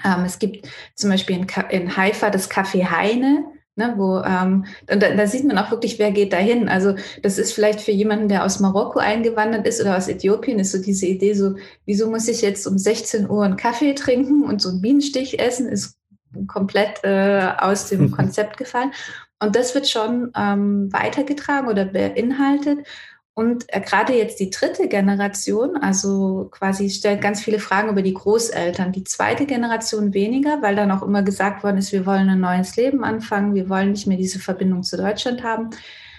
Ähm, 0.05 0.25
es 0.25 0.39
gibt 0.39 0.69
zum 0.95 1.11
Beispiel 1.11 1.37
in, 1.37 1.47
in 1.71 1.97
Haifa 1.97 2.31
das 2.31 2.51
Café 2.51 2.91
Heine, 2.91 3.45
Ne, 3.79 3.93
wo, 3.99 4.23
ähm, 4.25 4.65
und 4.91 5.03
da, 5.03 5.15
da, 5.15 5.27
sieht 5.27 5.45
man 5.45 5.59
auch 5.59 5.71
wirklich, 5.71 5.99
wer 5.99 6.11
geht 6.11 6.33
dahin. 6.33 6.67
Also 6.67 6.95
das 7.23 7.37
ist 7.37 7.53
vielleicht 7.53 7.83
für 7.83 7.91
jemanden, 7.91 8.29
der 8.29 8.43
aus 8.43 8.59
Marokko 8.59 9.01
eingewandert 9.01 9.67
ist 9.67 9.83
oder 9.83 9.99
aus 9.99 10.09
Äthiopien, 10.09 10.59
ist 10.59 10.73
so 10.73 10.79
diese 10.81 11.05
Idee 11.05 11.35
so, 11.35 11.57
wieso 11.85 12.09
muss 12.09 12.27
ich 12.27 12.41
jetzt 12.41 12.67
um 12.67 12.79
16 12.79 13.29
Uhr 13.29 13.45
einen 13.45 13.59
Kaffee 13.59 13.95
trinken 13.95 14.45
und 14.45 14.63
so 14.63 14.71
einen 14.71 14.81
Bienenstich 14.81 15.39
essen, 15.39 15.69
ist 15.69 15.99
komplett 16.47 17.05
äh, 17.05 17.51
aus 17.59 17.91
dem 17.91 18.11
Konzept 18.17 18.57
gefallen. 18.57 18.93
Und 19.41 19.55
das 19.55 19.75
wird 19.75 19.87
schon 19.87 20.33
ähm, 20.35 20.91
weitergetragen 20.91 21.69
oder 21.69 21.85
beinhaltet. 21.85 22.79
Und 23.39 23.67
äh, 23.69 23.83
gerade 23.83 24.15
jetzt 24.15 24.41
die 24.41 24.49
dritte 24.49 24.89
Generation, 24.89 25.77
also 25.77 26.49
quasi 26.51 26.89
stellt 26.89 27.21
ganz 27.21 27.43
viele 27.43 27.59
Fragen 27.59 27.91
über 27.91 28.01
die 28.01 28.15
Großeltern. 28.15 28.93
Die 28.93 29.05
zweite 29.05 29.45
Generation 29.45 30.15
weniger, 30.15 30.63
weil 30.63 30.75
dann 30.75 30.91
auch 30.91 31.03
immer 31.03 31.23
gesagt 31.23 31.63
worden 31.63 31.77
ist, 31.77 31.93
wir 31.93 32.07
wollen 32.07 32.31
ein 32.31 32.41
neues 32.41 32.77
Leben 32.77 33.05
anfangen, 33.05 33.55
wir 33.55 33.69
wollen 33.69 33.91
nicht 33.91 34.07
mehr 34.07 34.17
diese 34.17 34.39
Verbindung 34.39 34.85
zu 34.85 34.97
Deutschland 34.97 35.43
haben. 35.43 35.69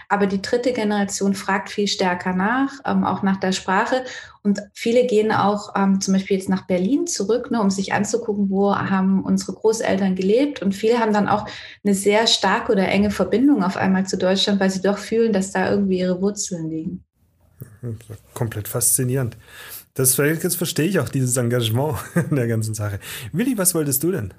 Aber 0.10 0.26
die 0.26 0.42
dritte 0.42 0.72
Generation 0.72 1.34
fragt 1.34 1.70
viel 1.70 1.88
stärker 1.88 2.34
nach, 2.34 2.72
ähm, 2.86 3.04
auch 3.04 3.24
nach 3.24 3.38
der 3.38 3.52
Sprache. 3.52 4.06
Und 4.42 4.62
viele 4.74 5.06
gehen 5.06 5.32
auch 5.32 5.74
ähm, 5.76 6.00
zum 6.00 6.14
Beispiel 6.14 6.38
jetzt 6.38 6.48
nach 6.48 6.66
Berlin 6.66 7.08
zurück, 7.08 7.52
ne, 7.52 7.62
um 7.62 7.70
sich 7.70 7.92
anzugucken, 7.92 8.50
wo 8.50 8.74
haben 8.74 9.24
unsere 9.24 9.54
Großeltern 9.54 10.16
gelebt. 10.16 10.62
Und 10.62 10.74
viele 10.74 11.00
haben 11.00 11.12
dann 11.12 11.28
auch 11.28 11.46
eine 11.84 11.94
sehr 11.94 12.28
starke 12.28 12.72
oder 12.72 12.88
enge 12.88 13.12
Verbindung 13.12 13.64
auf 13.64 13.76
einmal 13.76 14.06
zu 14.06 14.18
Deutschland, 14.18 14.60
weil 14.60 14.70
sie 14.70 14.82
doch 14.82 14.98
fühlen, 14.98 15.34
dass 15.34 15.52
da 15.52 15.70
irgendwie 15.70 16.00
ihre 16.00 16.22
Wurzeln 16.22 16.70
liegen. 16.70 17.04
Komplett 18.34 18.68
faszinierend. 18.68 19.38
Das 19.94 20.16
jetzt 20.16 20.56
verstehe 20.56 20.86
ich 20.86 21.00
auch 21.00 21.10
dieses 21.10 21.36
Engagement 21.38 21.98
in 22.30 22.36
der 22.36 22.48
ganzen 22.48 22.74
Sache. 22.76 23.00
Willi, 23.32 23.58
was 23.58 23.74
wolltest 23.74 24.04
du 24.04 24.12
denn? 24.12 24.34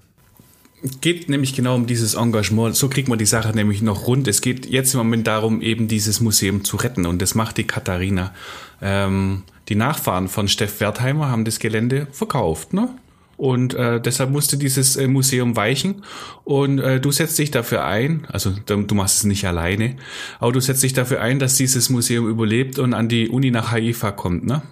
Geht 1.01 1.29
nämlich 1.29 1.55
genau 1.55 1.75
um 1.75 1.87
dieses 1.87 2.15
Engagement. 2.15 2.77
So 2.77 2.89
kriegt 2.89 3.09
man 3.09 3.19
die 3.19 3.27
Sache 3.27 3.53
nämlich 3.55 3.83
noch 3.83 4.07
rund. 4.07 4.29
Es 4.29 4.41
geht 4.41 4.67
jetzt 4.67 4.95
im 4.95 4.99
Moment 4.99 5.27
darum, 5.27 5.61
eben 5.61 5.89
dieses 5.89 6.21
Museum 6.21 6.65
zu 6.65 6.77
retten. 6.77 7.05
Und 7.07 7.21
das 7.21 7.35
macht 7.35 7.57
die 7.57 7.65
Katharina. 7.65 8.33
Ähm, 8.81 9.43
die 9.69 9.75
Nachfahren 9.75 10.29
von 10.29 10.49
Steff 10.49 10.81
Wertheimer 10.81 11.31
haben 11.31 11.45
das 11.45 11.59
Gelände 11.59 12.07
verkauft. 12.13 12.73
Ne? 12.75 12.91
Und 13.39 13.75
äh, 13.75 14.01
deshalb 14.01 14.31
musste 14.31 14.59
dieses 14.59 14.97
äh, 14.97 15.07
Museum 15.07 15.55
weichen. 15.55 16.03
Und 16.45 16.81
äh, 16.81 17.01
du 17.01 17.13
setzt 17.13 17.39
dich 17.39 17.53
dafür 17.53 17.85
ein, 17.85 18.27
also 18.29 18.53
du 18.67 18.95
machst 18.97 19.19
es 19.19 19.25
nicht 19.25 19.47
alleine, 19.47 19.97
aber 20.41 20.53
du 20.53 20.61
setzt 20.61 20.83
dich 20.83 20.93
dafür 20.93 21.21
ein, 21.21 21.39
dass 21.39 21.55
dieses 21.55 21.89
Museum 21.89 22.29
überlebt 22.29 22.81
und 22.81 22.95
an 22.95 23.09
die 23.09 23.29
Uni 23.29 23.53
nach 23.53 23.71
Haifa 23.71 24.11
kommt, 24.11 24.45
ne? 24.45 24.63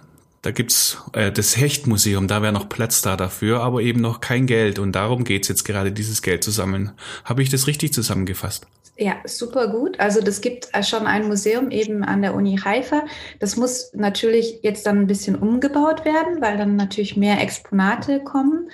Da 0.41 0.51
gibt's 0.51 0.97
äh, 1.13 1.31
das 1.31 1.57
Hechtmuseum, 1.57 2.27
da 2.27 2.41
wäre 2.41 2.53
noch 2.53 2.69
Platz 2.69 3.01
da 3.01 3.17
dafür, 3.17 3.61
aber 3.61 3.81
eben 3.81 4.01
noch 4.01 4.21
kein 4.21 4.45
Geld. 4.45 4.79
Und 4.79 4.93
darum 4.93 5.23
geht's 5.23 5.47
jetzt 5.47 5.65
gerade, 5.65 5.91
dieses 5.91 6.21
Geld 6.21 6.43
zu 6.43 6.51
sammeln. 6.51 6.91
Habe 7.25 7.41
ich 7.41 7.49
das 7.49 7.67
richtig 7.67 7.93
zusammengefasst? 7.93 8.67
Ja, 8.99 9.15
super 9.25 9.67
gut. 9.67 9.99
Also 9.99 10.21
das 10.21 10.41
gibt 10.41 10.69
schon 10.83 11.05
ein 11.05 11.27
Museum 11.27 11.69
eben 11.69 12.03
an 12.03 12.23
der 12.23 12.33
Uni 12.33 12.57
Haifa. 12.57 13.03
Das 13.39 13.55
muss 13.55 13.91
natürlich 13.93 14.59
jetzt 14.63 14.87
dann 14.87 14.99
ein 14.99 15.07
bisschen 15.07 15.35
umgebaut 15.35 16.03
werden, 16.03 16.41
weil 16.41 16.57
dann 16.57 16.75
natürlich 16.75 17.15
mehr 17.15 17.39
Exponate 17.39 18.21
kommen. 18.23 18.69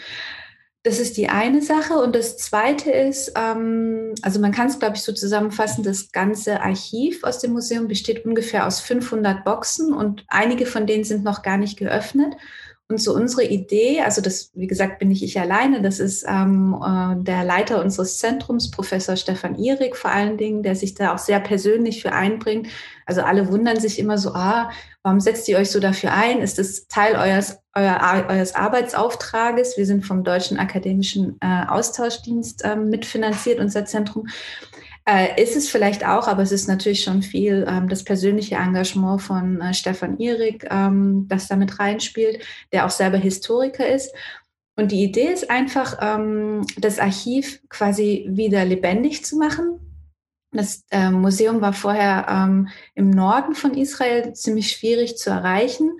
Das 0.83 0.99
ist 0.99 1.15
die 1.15 1.29
eine 1.29 1.61
Sache. 1.61 1.93
Und 1.93 2.13
das 2.13 2.37
zweite 2.37 2.91
ist, 2.91 3.31
ähm, 3.37 4.13
also 4.21 4.41
man 4.41 4.51
kann 4.51 4.67
es, 4.67 4.79
glaube 4.79 4.97
ich, 4.97 5.01
so 5.01 5.13
zusammenfassen, 5.13 5.83
das 5.83 6.11
ganze 6.11 6.61
Archiv 6.61 7.23
aus 7.23 7.39
dem 7.39 7.53
Museum 7.53 7.87
besteht 7.87 8.25
ungefähr 8.25 8.67
aus 8.67 8.81
500 8.81 9.45
Boxen 9.45 9.93
und 9.93 10.25
einige 10.27 10.65
von 10.65 10.85
denen 10.85 11.05
sind 11.05 11.23
noch 11.23 11.41
gar 11.41 11.57
nicht 11.57 11.77
geöffnet. 11.77 12.35
Und 12.89 13.01
so 13.01 13.15
unsere 13.15 13.45
Idee, 13.45 14.01
also 14.01 14.21
das, 14.21 14.51
wie 14.53 14.67
gesagt, 14.67 14.99
bin 14.99 15.07
nicht 15.07 15.23
ich 15.23 15.39
alleine, 15.39 15.81
das 15.81 15.99
ist 15.99 16.25
ähm, 16.27 16.75
äh, 16.85 17.23
der 17.23 17.45
Leiter 17.45 17.81
unseres 17.81 18.17
Zentrums, 18.17 18.71
Professor 18.71 19.15
Stefan 19.15 19.55
Ihrig 19.55 19.95
vor 19.95 20.11
allen 20.11 20.37
Dingen, 20.37 20.63
der 20.63 20.75
sich 20.75 20.93
da 20.93 21.13
auch 21.13 21.17
sehr 21.17 21.39
persönlich 21.39 22.01
für 22.01 22.11
einbringt. 22.11 22.67
Also 23.05 23.21
alle 23.21 23.49
wundern 23.49 23.79
sich 23.79 23.99
immer 23.99 24.17
so, 24.17 24.33
ah, 24.33 24.69
warum 25.01 25.21
setzt 25.21 25.47
ihr 25.47 25.57
euch 25.57 25.71
so 25.71 25.79
dafür 25.79 26.13
ein? 26.13 26.41
Ist 26.41 26.59
das 26.59 26.87
Teil 26.87 27.15
eures, 27.15 27.57
euer, 27.73 28.25
eures 28.29 28.53
Arbeitsauftrages? 28.53 29.77
Wir 29.77 29.85
sind 29.85 30.05
vom 30.05 30.23
Deutschen 30.25 30.59
Akademischen 30.59 31.37
äh, 31.39 31.65
Austauschdienst 31.67 32.65
äh, 32.65 32.75
mitfinanziert, 32.75 33.59
unser 33.59 33.85
Zentrum. 33.85 34.27
Äh, 35.05 35.41
ist 35.41 35.57
es 35.57 35.69
vielleicht 35.69 36.05
auch, 36.05 36.27
aber 36.29 36.43
es 36.43 36.53
ist 36.53 36.67
natürlich 36.67 37.03
schon 37.03 37.21
viel 37.23 37.65
ähm, 37.67 37.89
das 37.89 38.05
persönliche 38.05 38.55
Engagement 38.55 39.21
von 39.21 39.59
äh, 39.59 39.73
Stefan 39.73 40.17
Ihrig, 40.17 40.65
ähm, 40.69 41.25
das 41.27 41.49
damit 41.49 41.77
reinspielt, 41.77 42.41
der 42.71 42.85
auch 42.85 42.89
selber 42.89 43.17
Historiker 43.17 43.87
ist. 43.87 44.13
Und 44.77 44.91
die 44.91 45.03
Idee 45.03 45.27
ist 45.27 45.49
einfach, 45.49 45.97
ähm, 46.01 46.65
das 46.77 46.99
Archiv 46.99 47.61
quasi 47.67 48.25
wieder 48.29 48.63
lebendig 48.63 49.25
zu 49.25 49.37
machen. 49.37 49.79
Das 50.51 50.85
äh, 50.91 51.09
Museum 51.09 51.59
war 51.61 51.73
vorher 51.73 52.25
ähm, 52.29 52.69
im 52.95 53.09
Norden 53.09 53.55
von 53.55 53.73
Israel 53.73 54.33
ziemlich 54.33 54.71
schwierig 54.71 55.17
zu 55.17 55.29
erreichen. 55.29 55.91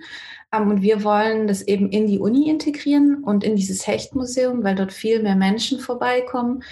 Ähm, 0.50 0.70
und 0.70 0.82
wir 0.82 1.04
wollen 1.04 1.46
das 1.46 1.62
eben 1.62 1.90
in 1.90 2.06
die 2.06 2.18
Uni 2.18 2.48
integrieren 2.48 3.22
und 3.22 3.44
in 3.44 3.54
dieses 3.54 3.86
Hechtmuseum, 3.86 4.64
weil 4.64 4.76
dort 4.76 4.92
viel 4.92 5.22
mehr 5.22 5.36
Menschen 5.36 5.78
vorbeikommen 5.78 6.62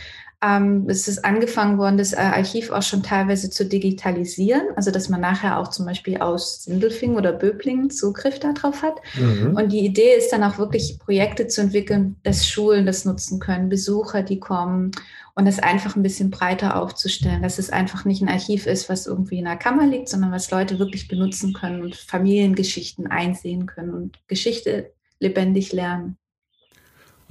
Ähm, 0.42 0.86
es 0.88 1.06
ist 1.06 1.24
angefangen 1.24 1.78
worden, 1.78 1.98
das 1.98 2.12
äh, 2.12 2.16
Archiv 2.16 2.70
auch 2.70 2.82
schon 2.82 3.04
teilweise 3.04 3.48
zu 3.48 3.64
digitalisieren, 3.64 4.62
also 4.74 4.90
dass 4.90 5.08
man 5.08 5.20
nachher 5.20 5.58
auch 5.58 5.68
zum 5.68 5.86
Beispiel 5.86 6.18
aus 6.18 6.64
Sindelfingen 6.64 7.16
oder 7.16 7.32
Böblingen 7.32 7.90
Zugriff 7.90 8.40
darauf 8.40 8.82
hat. 8.82 8.96
Mhm. 9.14 9.54
Und 9.56 9.70
die 9.70 9.84
Idee 9.84 10.14
ist 10.18 10.32
dann 10.32 10.42
auch 10.42 10.58
wirklich 10.58 10.98
Projekte 10.98 11.46
zu 11.46 11.60
entwickeln, 11.60 12.16
dass 12.24 12.46
Schulen 12.46 12.86
das 12.86 13.04
nutzen 13.04 13.38
können, 13.38 13.68
Besucher, 13.68 14.24
die 14.24 14.40
kommen 14.40 14.90
und 15.34 15.46
das 15.46 15.60
einfach 15.60 15.94
ein 15.94 16.02
bisschen 16.02 16.30
breiter 16.30 16.76
aufzustellen, 16.76 17.42
dass 17.42 17.58
es 17.58 17.70
einfach 17.70 18.04
nicht 18.04 18.20
ein 18.20 18.28
Archiv 18.28 18.66
ist, 18.66 18.88
was 18.88 19.06
irgendwie 19.06 19.38
in 19.38 19.44
der 19.44 19.56
Kammer 19.56 19.86
liegt, 19.86 20.08
sondern 20.08 20.32
was 20.32 20.50
Leute 20.50 20.80
wirklich 20.80 21.06
benutzen 21.06 21.52
können 21.52 21.82
und 21.82 21.94
Familiengeschichten 21.94 23.06
einsehen 23.06 23.66
können 23.66 23.94
und 23.94 24.18
Geschichte 24.26 24.92
lebendig 25.20 25.72
lernen. 25.72 26.16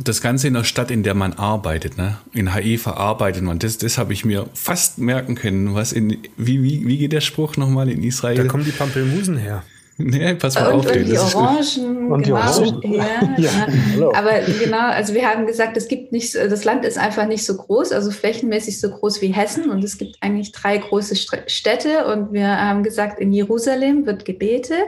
Das 0.04 0.22
Ganze 0.22 0.48
in 0.48 0.54
der 0.54 0.64
Stadt, 0.64 0.92
in 0.92 1.04
der 1.04 1.14
man 1.14 1.34
arbeitet, 1.34 1.98
ne? 1.98 2.18
in 2.34 2.54
HE 2.54 2.78
verarbeitet 2.78 3.44
man. 3.44 3.60
Das, 3.60 3.78
das 3.78 3.98
habe 3.98 4.14
ich 4.14 4.26
mir 4.26 4.48
fast 4.54 4.98
merken 4.98 5.36
können. 5.36 5.76
Was 5.76 5.92
in, 5.92 6.18
wie, 6.38 6.64
wie, 6.64 6.88
wie 6.88 6.98
geht 6.98 7.12
der 7.12 7.22
Spruch 7.22 7.58
nochmal 7.58 7.90
in 7.90 8.04
Israel? 8.04 8.38
Da 8.38 8.44
kommen 8.46 8.66
die 8.66 8.72
Pampelmusen 8.72 9.38
her. 9.38 9.64
Nee, 10.04 10.34
pass 10.36 10.56
mal 10.56 10.74
und, 10.74 10.80
auf. 10.80 10.96
Und 10.96 11.06
die 11.06 11.18
Orangen, 11.18 12.12
und 12.12 12.26
die 12.26 12.30
genau. 12.30 12.42
Orangen. 12.42 12.94
Ja, 12.94 13.36
ja. 13.38 13.68
Genau. 13.94 14.14
Aber 14.14 14.40
genau, 14.60 14.90
also 14.90 15.14
wir 15.14 15.28
haben 15.28 15.46
gesagt, 15.46 15.78
es 15.78 15.88
gibt 15.88 16.12
nicht, 16.12 16.34
das 16.36 16.64
Land 16.64 16.86
ist 16.86 16.98
einfach 16.98 17.28
nicht 17.28 17.46
so 17.46 17.56
groß, 17.58 17.92
also 17.92 18.12
flächenmäßig 18.12 18.80
so 18.80 18.90
groß 18.90 19.22
wie 19.22 19.28
Hessen 19.28 19.70
und 19.70 19.84
es 19.84 19.98
gibt 19.98 20.18
eigentlich 20.22 20.52
drei 20.52 20.78
große 20.78 21.16
Städte 21.16 22.06
und 22.06 22.34
wir 22.34 22.48
haben 22.48 22.84
gesagt, 22.84 23.20
in 23.20 23.32
Jerusalem 23.32 24.06
wird 24.06 24.26
gebetet, 24.26 24.88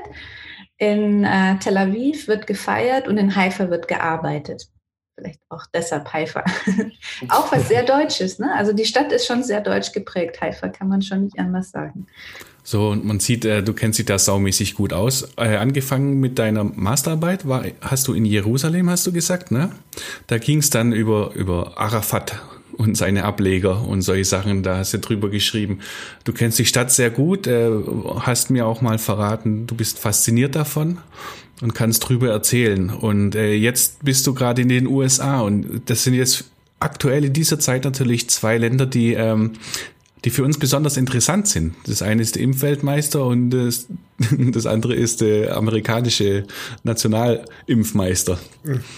in 0.78 1.24
äh, 1.24 1.58
Tel 1.60 1.78
Aviv 1.78 2.28
wird 2.28 2.48
gefeiert 2.48 3.08
und 3.08 3.18
in 3.18 3.36
Haifa 3.36 3.70
wird 3.70 3.88
gearbeitet. 3.88 4.68
Vielleicht 5.16 5.40
auch 5.50 5.66
deshalb 5.72 6.12
Haifa. 6.12 6.44
auch 7.30 7.52
was 7.52 7.68
sehr 7.68 7.84
Deutsches, 7.84 8.40
ne? 8.40 8.52
Also 8.56 8.74
die 8.74 8.86
Stadt 8.86 9.12
ist 9.12 9.28
schon 9.28 9.44
sehr 9.44 9.62
deutsch 9.62 9.92
geprägt, 9.92 10.42
Haifa, 10.42 10.70
kann 10.70 10.88
man 10.88 11.02
schon 11.02 11.26
nicht 11.26 11.38
anders 11.38 11.70
sagen. 11.70 12.08
So, 12.64 12.90
und 12.90 13.06
man 13.06 13.20
sieht, 13.20 13.46
äh, 13.46 13.62
du 13.62 13.74
kennst 13.74 14.00
dich 14.00 14.06
da 14.06 14.18
saumäßig 14.18 14.74
gut 14.74 14.94
aus. 14.94 15.28
Äh, 15.38 15.58
angefangen 15.58 16.20
mit 16.20 16.40
deiner 16.40 16.64
Masterarbeit 16.64 17.48
war, 17.48 17.66
hast 17.82 18.08
du 18.08 18.14
in 18.14 18.26
Jerusalem, 18.26 18.90
hast 18.90 19.06
du 19.06 19.12
gesagt, 19.12 19.52
ne? 19.52 19.70
Da 20.28 20.38
ging 20.38 20.60
es 20.60 20.70
dann 20.70 20.94
über, 20.94 21.34
über 21.36 21.78
Arafat 21.78 22.42
und 22.78 22.96
seine 22.96 23.26
Ableger 23.26 23.86
und 23.88 24.02
solche 24.02 24.26
Sachen, 24.26 24.64
da 24.64 24.78
hast 24.78 24.94
du 24.94 25.00
drüber 25.00 25.30
geschrieben. 25.30 25.80
Du 26.24 26.34
kennst 26.34 26.58
die 26.58 26.66
Stadt 26.66 26.92
sehr 26.92 27.12
gut, 27.12 27.46
äh, 27.46 27.70
hast 28.22 28.50
mir 28.50 28.66
auch 28.66 28.82
mal 28.82 28.98
verraten, 28.98 29.68
du 29.68 29.76
bist 29.76 30.00
fasziniert 30.00 30.56
davon 30.56 30.98
und 31.62 31.74
kannst 31.74 32.08
drüber 32.08 32.30
erzählen. 32.30 32.90
Und 32.90 33.36
äh, 33.36 33.54
jetzt 33.54 34.04
bist 34.04 34.26
du 34.28 34.34
gerade 34.34 34.62
in 34.62 34.70
den 34.70 34.88
USA 34.88 35.42
und 35.42 35.84
das 35.86 36.04
sind 36.04 36.14
jetzt 36.14 36.46
aktuell 36.80 37.26
in 37.26 37.34
dieser 37.34 37.60
Zeit 37.60 37.86
natürlich 37.86 38.30
zwei 38.30 38.58
Länder, 38.58 38.86
die 38.86 39.14
ähm, 39.14 39.54
die 40.24 40.30
für 40.30 40.44
uns 40.44 40.58
besonders 40.58 40.96
interessant 40.96 41.48
sind. 41.48 41.76
Das 41.86 42.02
eine 42.02 42.22
ist 42.22 42.36
der 42.36 42.44
Impfweltmeister 42.44 43.26
und 43.26 43.50
das, 43.50 43.88
das 44.32 44.66
andere 44.66 44.96
ist 44.96 45.22
der 45.22 45.58
amerikanische 45.58 46.46
Nationalimpfmeister. 46.84 48.40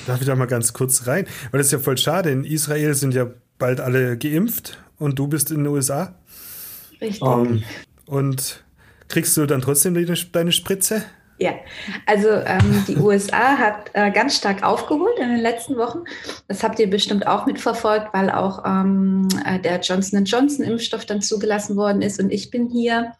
Darf 0.06 0.22
ich 0.22 0.28
da 0.28 0.36
mal 0.36 0.46
ganz 0.46 0.74
kurz 0.74 1.08
rein? 1.08 1.26
Weil 1.52 1.60
das 1.60 1.68
ist 1.68 1.74
ja 1.74 1.80
voll 1.80 1.98
schade. 1.98 2.30
In 2.30 2.44
Israel 2.44 2.94
sind 2.94 3.14
ja 3.14 3.28
bald 3.58 3.80
alle 3.80 4.18
geimpft 4.18 4.78
und 5.00 5.18
du 5.18 5.28
bist 5.28 5.50
in 5.50 5.64
den 5.64 5.68
USA. 5.68 6.16
Richtig. 7.02 7.22
Um, 7.22 7.48
ähm, 7.48 7.64
und 8.06 8.64
kriegst 9.08 9.36
du 9.36 9.46
dann 9.48 9.62
trotzdem 9.62 9.96
deine 10.32 10.52
Spritze? 10.52 11.04
Ja, 11.38 11.54
also 12.06 12.30
ähm, 12.30 12.86
die 12.88 12.96
USA 13.02 13.58
hat 13.58 13.92
äh, 13.94 14.12
ganz 14.12 14.38
stark 14.38 14.64
aufgeholt 14.64 15.20
in 15.20 15.30
den 15.30 15.42
letzten 15.42 15.78
Wochen. 15.78 16.04
Das 16.48 16.64
habt 16.64 16.80
ihr 16.80 16.90
bestimmt 16.90 17.28
auch 17.28 17.46
mitverfolgt, 17.46 18.14
weil 18.14 18.30
auch 18.30 18.64
ähm, 18.66 19.28
äh, 19.46 19.60
der 19.60 19.80
Johnson 19.82 20.24
Johnson 20.24 20.66
Impfstoff 20.66 21.06
dann 21.06 21.22
zugelassen 21.22 21.76
worden 21.76 22.02
ist. 22.02 22.22
Und 22.22 22.32
ich 22.32 22.52
bin 22.52 22.70
hier 22.70 23.12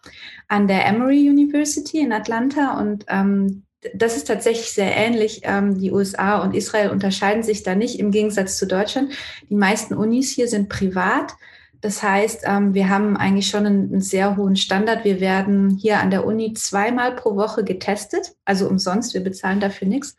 an 0.48 0.68
der 0.68 0.86
Emory 0.86 1.30
University 1.30 2.00
in 2.00 2.14
Atlanta 2.14 2.80
und 2.80 3.06
ähm, 3.10 3.64
das 3.94 4.18
ist 4.18 4.28
tatsächlich 4.28 4.72
sehr 4.72 4.96
ähnlich. 4.96 5.42
Ähm, 5.44 5.78
die 5.78 5.92
USA 5.92 6.42
und 6.42 6.56
Israel 6.56 6.90
unterscheiden 6.90 7.44
sich 7.44 7.64
da 7.64 7.76
nicht 7.76 8.00
im 8.00 8.12
Gegensatz 8.12 8.58
zu 8.58 8.66
Deutschland. 8.66 9.12
Die 9.50 9.56
meisten 9.56 9.94
Unis 9.94 10.32
hier 10.32 10.48
sind 10.48 10.70
privat. 10.70 11.34
Das 11.86 12.02
heißt, 12.02 12.46
ähm, 12.46 12.74
wir 12.74 12.90
haben 12.90 13.16
eigentlich 13.16 13.46
schon 13.46 13.68
einen, 13.68 14.02
sehr 14.02 14.38
hohen 14.38 14.56
Standard. 14.56 15.06
Wir 15.06 15.20
werden 15.20 15.78
hier 15.80 16.00
an 16.00 16.10
der 16.10 16.26
Uni 16.26 16.52
zweimal 16.54 17.16
pro 17.16 17.36
Woche 17.36 17.64
getestet, 17.64 18.36
also 18.44 18.68
umsonst. 18.68 19.14
Wir 19.14 19.22
bezahlen 19.22 19.60
dafür 19.60 19.88
nichts. 19.88 20.16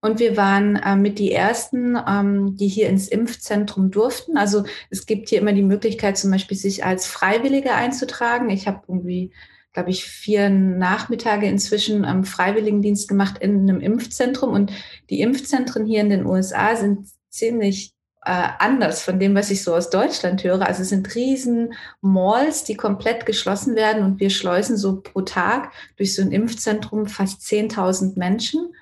Und 0.00 0.20
wir 0.20 0.38
waren 0.38 0.76
äh, 0.76 0.96
mit 0.96 1.18
die 1.18 1.30
ersten, 1.30 1.98
ähm, 2.08 2.56
die 2.56 2.66
hier 2.66 2.88
ins 2.88 3.08
Impfzentrum 3.08 3.90
durften. 3.90 4.38
Also 4.38 4.64
es 4.88 5.04
gibt 5.04 5.28
hier 5.28 5.42
immer 5.42 5.52
die 5.52 5.62
Möglichkeit, 5.62 6.16
zum 6.16 6.30
Beispiel 6.30 6.56
sich 6.56 6.82
als 6.82 7.06
Freiwillige 7.06 7.74
einzutragen. 7.74 8.48
Ich 8.48 8.66
habe 8.66 8.80
irgendwie, 8.88 9.32
glaube 9.74 9.90
ich, 9.90 10.06
vier 10.06 10.48
Nachmittage 10.48 11.46
inzwischen 11.46 12.24
Freiwilligendienst 12.24 13.06
gemacht 13.06 13.36
in 13.36 13.68
einem 13.68 13.80
Impfzentrum. 13.80 14.50
Und 14.50 14.72
die 15.10 15.20
Impfzentren 15.20 15.84
hier 15.84 16.00
in 16.00 16.08
den 16.08 16.24
USA 16.24 16.74
sind 16.74 17.06
ziemlich 17.28 17.92
äh, 18.24 18.48
anders 18.58 19.02
von 19.02 19.18
dem, 19.18 19.34
was 19.34 19.50
ich 19.50 19.64
so 19.64 19.74
aus 19.74 19.90
Deutschland 19.90 20.44
höre. 20.44 20.66
Also 20.66 20.82
es 20.82 20.90
sind 20.90 21.14
riesen 21.14 21.74
Malls, 22.00 22.64
die 22.64 22.76
komplett 22.76 23.26
geschlossen 23.26 23.74
werden 23.74 24.04
und 24.04 24.20
wir 24.20 24.30
schleusen 24.30 24.76
so 24.76 25.00
pro 25.00 25.22
Tag 25.22 25.72
durch 25.96 26.14
so 26.14 26.22
ein 26.22 26.30
Impfzentrum 26.30 27.06
fast 27.06 27.42
10.000 27.42 28.18
Menschen. 28.18 28.74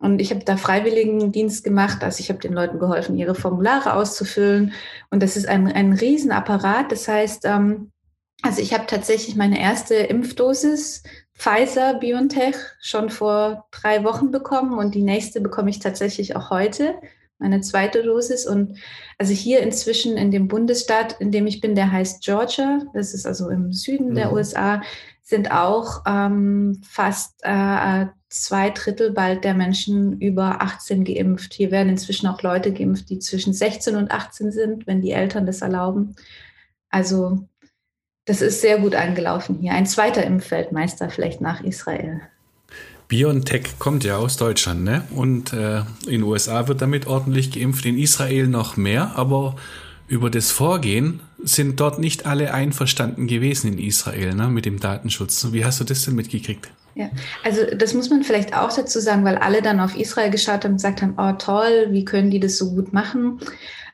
Und 0.00 0.20
ich 0.20 0.30
habe 0.30 0.44
da 0.44 0.56
Freiwilligendienst 0.56 1.64
gemacht, 1.64 2.04
also 2.04 2.20
ich 2.20 2.28
habe 2.28 2.38
den 2.38 2.52
Leuten 2.52 2.78
geholfen, 2.78 3.18
ihre 3.18 3.34
Formulare 3.34 3.94
auszufüllen. 3.94 4.72
Und 5.10 5.24
das 5.24 5.36
ist 5.36 5.48
ein, 5.48 5.66
ein 5.66 5.92
Riesenapparat. 5.92 6.92
Das 6.92 7.08
heißt, 7.08 7.46
ähm, 7.46 7.90
also 8.42 8.62
ich 8.62 8.72
habe 8.72 8.86
tatsächlich 8.86 9.34
meine 9.34 9.60
erste 9.60 9.94
Impfdosis 9.94 11.02
Pfizer 11.34 11.94
BioNTech 11.94 12.54
schon 12.80 13.10
vor 13.10 13.66
drei 13.72 14.04
Wochen 14.04 14.30
bekommen 14.30 14.78
und 14.78 14.94
die 14.94 15.02
nächste 15.02 15.40
bekomme 15.40 15.70
ich 15.70 15.80
tatsächlich 15.80 16.36
auch 16.36 16.50
heute 16.50 16.94
meine 17.38 17.60
zweite 17.60 18.02
Dosis. 18.02 18.46
Und 18.46 18.78
also 19.16 19.32
hier 19.32 19.60
inzwischen 19.60 20.16
in 20.16 20.30
dem 20.30 20.48
Bundesstaat, 20.48 21.20
in 21.20 21.30
dem 21.30 21.46
ich 21.46 21.60
bin, 21.60 21.74
der 21.74 21.90
heißt 21.90 22.22
Georgia, 22.22 22.82
das 22.94 23.14
ist 23.14 23.26
also 23.26 23.48
im 23.48 23.72
Süden 23.72 24.10
mhm. 24.10 24.14
der 24.14 24.32
USA, 24.32 24.82
sind 25.22 25.50
auch 25.50 26.04
ähm, 26.06 26.80
fast 26.88 27.40
äh, 27.42 28.06
zwei 28.30 28.70
Drittel 28.70 29.12
bald 29.12 29.44
der 29.44 29.54
Menschen 29.54 30.20
über 30.20 30.62
18 30.62 31.04
geimpft. 31.04 31.54
Hier 31.54 31.70
werden 31.70 31.90
inzwischen 31.90 32.26
auch 32.26 32.42
Leute 32.42 32.72
geimpft, 32.72 33.10
die 33.10 33.18
zwischen 33.18 33.52
16 33.52 33.96
und 33.96 34.10
18 34.10 34.52
sind, 34.52 34.86
wenn 34.86 35.02
die 35.02 35.12
Eltern 35.12 35.46
das 35.46 35.60
erlauben. 35.60 36.16
Also 36.90 37.46
das 38.24 38.42
ist 38.42 38.60
sehr 38.60 38.78
gut 38.78 38.94
angelaufen 38.94 39.58
hier. 39.60 39.72
Ein 39.72 39.86
zweiter 39.86 40.24
Impfweltmeister 40.24 41.08
vielleicht 41.10 41.40
nach 41.40 41.62
Israel. 41.62 42.20
BioNTech 43.08 43.78
kommt 43.78 44.04
ja 44.04 44.18
aus 44.18 44.36
Deutschland, 44.36 44.84
ne? 44.84 45.02
Und 45.10 45.54
äh, 45.54 45.78
in 46.04 46.20
den 46.20 46.22
USA 46.22 46.68
wird 46.68 46.82
damit 46.82 47.06
ordentlich 47.06 47.50
geimpft, 47.50 47.86
in 47.86 47.98
Israel 47.98 48.46
noch 48.46 48.76
mehr, 48.76 49.12
aber 49.16 49.56
über 50.08 50.30
das 50.30 50.50
Vorgehen 50.50 51.20
sind 51.42 51.80
dort 51.80 51.98
nicht 51.98 52.26
alle 52.26 52.52
einverstanden 52.52 53.26
gewesen 53.26 53.72
in 53.72 53.78
Israel, 53.78 54.34
ne, 54.34 54.48
mit 54.48 54.64
dem 54.64 54.80
Datenschutz. 54.80 55.52
Wie 55.52 55.64
hast 55.64 55.80
du 55.80 55.84
das 55.84 56.04
denn 56.04 56.14
mitgekriegt? 56.14 56.70
Ja, 56.94 57.10
also 57.44 57.62
das 57.76 57.94
muss 57.94 58.10
man 58.10 58.24
vielleicht 58.24 58.56
auch 58.56 58.74
dazu 58.74 59.00
sagen, 59.00 59.24
weil 59.24 59.36
alle 59.36 59.62
dann 59.62 59.80
auf 59.80 59.96
Israel 59.96 60.30
geschaut 60.30 60.64
haben 60.64 60.72
und 60.72 60.76
gesagt 60.78 61.00
haben, 61.02 61.14
oh 61.16 61.32
toll, 61.38 61.88
wie 61.90 62.04
können 62.04 62.30
die 62.30 62.40
das 62.40 62.58
so 62.58 62.74
gut 62.74 62.92
machen? 62.92 63.40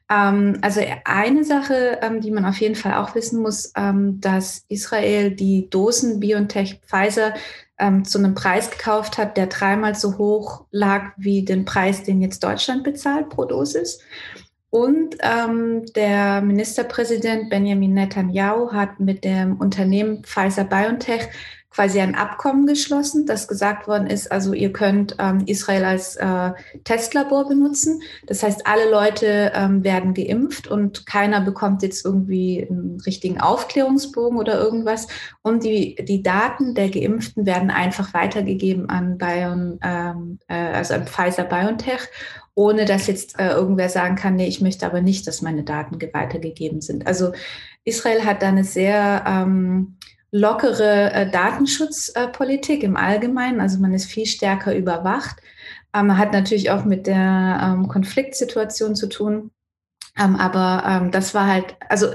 Ähm, 0.08 0.58
also 0.62 0.80
eine 1.04 1.44
Sache, 1.44 1.98
ähm, 2.02 2.20
die 2.20 2.30
man 2.30 2.44
auf 2.44 2.60
jeden 2.60 2.76
Fall 2.76 2.94
auch 2.94 3.14
wissen 3.14 3.42
muss, 3.42 3.72
ähm, 3.76 4.20
dass 4.20 4.64
Israel 4.68 5.30
die 5.30 5.68
Dosen 5.68 6.20
BioNTech 6.20 6.80
Pfizer 6.86 7.34
ähm, 7.78 8.04
zu 8.04 8.18
einem 8.18 8.34
Preis 8.34 8.70
gekauft 8.70 9.18
hat, 9.18 9.36
der 9.36 9.46
dreimal 9.46 9.94
so 9.94 10.18
hoch 10.18 10.66
lag 10.70 11.12
wie 11.16 11.44
den 11.44 11.64
Preis, 11.64 12.02
den 12.02 12.20
jetzt 12.20 12.42
Deutschland 12.44 12.84
bezahlt 12.84 13.30
pro 13.30 13.44
Dosis. 13.44 14.00
Und 14.70 15.16
ähm, 15.20 15.86
der 15.94 16.40
Ministerpräsident 16.40 17.48
Benjamin 17.48 17.94
Netanyahu 17.94 18.72
hat 18.72 18.98
mit 18.98 19.24
dem 19.24 19.56
Unternehmen 19.56 20.24
Pfizer 20.24 20.64
BioNTech 20.64 21.28
quasi 21.74 22.00
ein 22.00 22.14
Abkommen 22.14 22.66
geschlossen, 22.66 23.26
das 23.26 23.48
gesagt 23.48 23.88
worden 23.88 24.06
ist, 24.06 24.30
also 24.30 24.52
ihr 24.52 24.72
könnt 24.72 25.16
ähm, 25.18 25.42
Israel 25.46 25.84
als 25.84 26.14
äh, 26.16 26.52
Testlabor 26.84 27.48
benutzen. 27.48 28.00
Das 28.26 28.44
heißt, 28.44 28.66
alle 28.66 28.90
Leute 28.90 29.50
ähm, 29.54 29.82
werden 29.82 30.14
geimpft 30.14 30.68
und 30.68 31.04
keiner 31.04 31.40
bekommt 31.40 31.82
jetzt 31.82 32.04
irgendwie 32.04 32.64
einen 32.68 33.00
richtigen 33.04 33.40
Aufklärungsbogen 33.40 34.38
oder 34.38 34.58
irgendwas. 34.58 35.08
Und 35.42 35.64
die, 35.64 35.96
die 35.96 36.22
Daten 36.22 36.74
der 36.74 36.90
Geimpften 36.90 37.44
werden 37.44 37.70
einfach 37.70 38.14
weitergegeben 38.14 38.88
an 38.88 39.18
Bion, 39.18 39.80
ähm, 39.82 40.38
äh, 40.46 40.54
also 40.54 40.94
an 40.94 41.06
Pfizer 41.06 41.44
BioNTech 41.44 42.08
ohne 42.56 42.84
dass 42.84 43.08
jetzt 43.08 43.36
äh, 43.40 43.48
irgendwer 43.48 43.88
sagen 43.88 44.14
kann, 44.14 44.36
nee, 44.36 44.46
ich 44.46 44.60
möchte 44.60 44.86
aber 44.86 45.00
nicht, 45.00 45.26
dass 45.26 45.42
meine 45.42 45.64
Daten 45.64 45.98
weitergegeben 46.12 46.80
sind. 46.80 47.04
Also 47.04 47.32
Israel 47.82 48.24
hat 48.24 48.42
da 48.42 48.48
eine 48.48 48.62
sehr 48.62 49.24
ähm, 49.26 49.96
lockere 50.34 51.12
äh, 51.12 51.30
Datenschutzpolitik 51.30 52.82
im 52.82 52.96
Allgemeinen. 52.96 53.60
Also 53.60 53.78
man 53.78 53.94
ist 53.94 54.06
viel 54.06 54.26
stärker 54.26 54.74
überwacht. 54.74 55.36
Ähm, 55.94 56.18
hat 56.18 56.32
natürlich 56.32 56.70
auch 56.72 56.84
mit 56.84 57.06
der 57.06 57.60
ähm, 57.62 57.86
Konfliktsituation 57.86 58.96
zu 58.96 59.08
tun. 59.08 59.52
Ähm, 60.18 60.34
aber 60.34 60.82
ähm, 60.88 61.12
das 61.12 61.34
war 61.34 61.46
halt, 61.46 61.76
also 61.88 62.08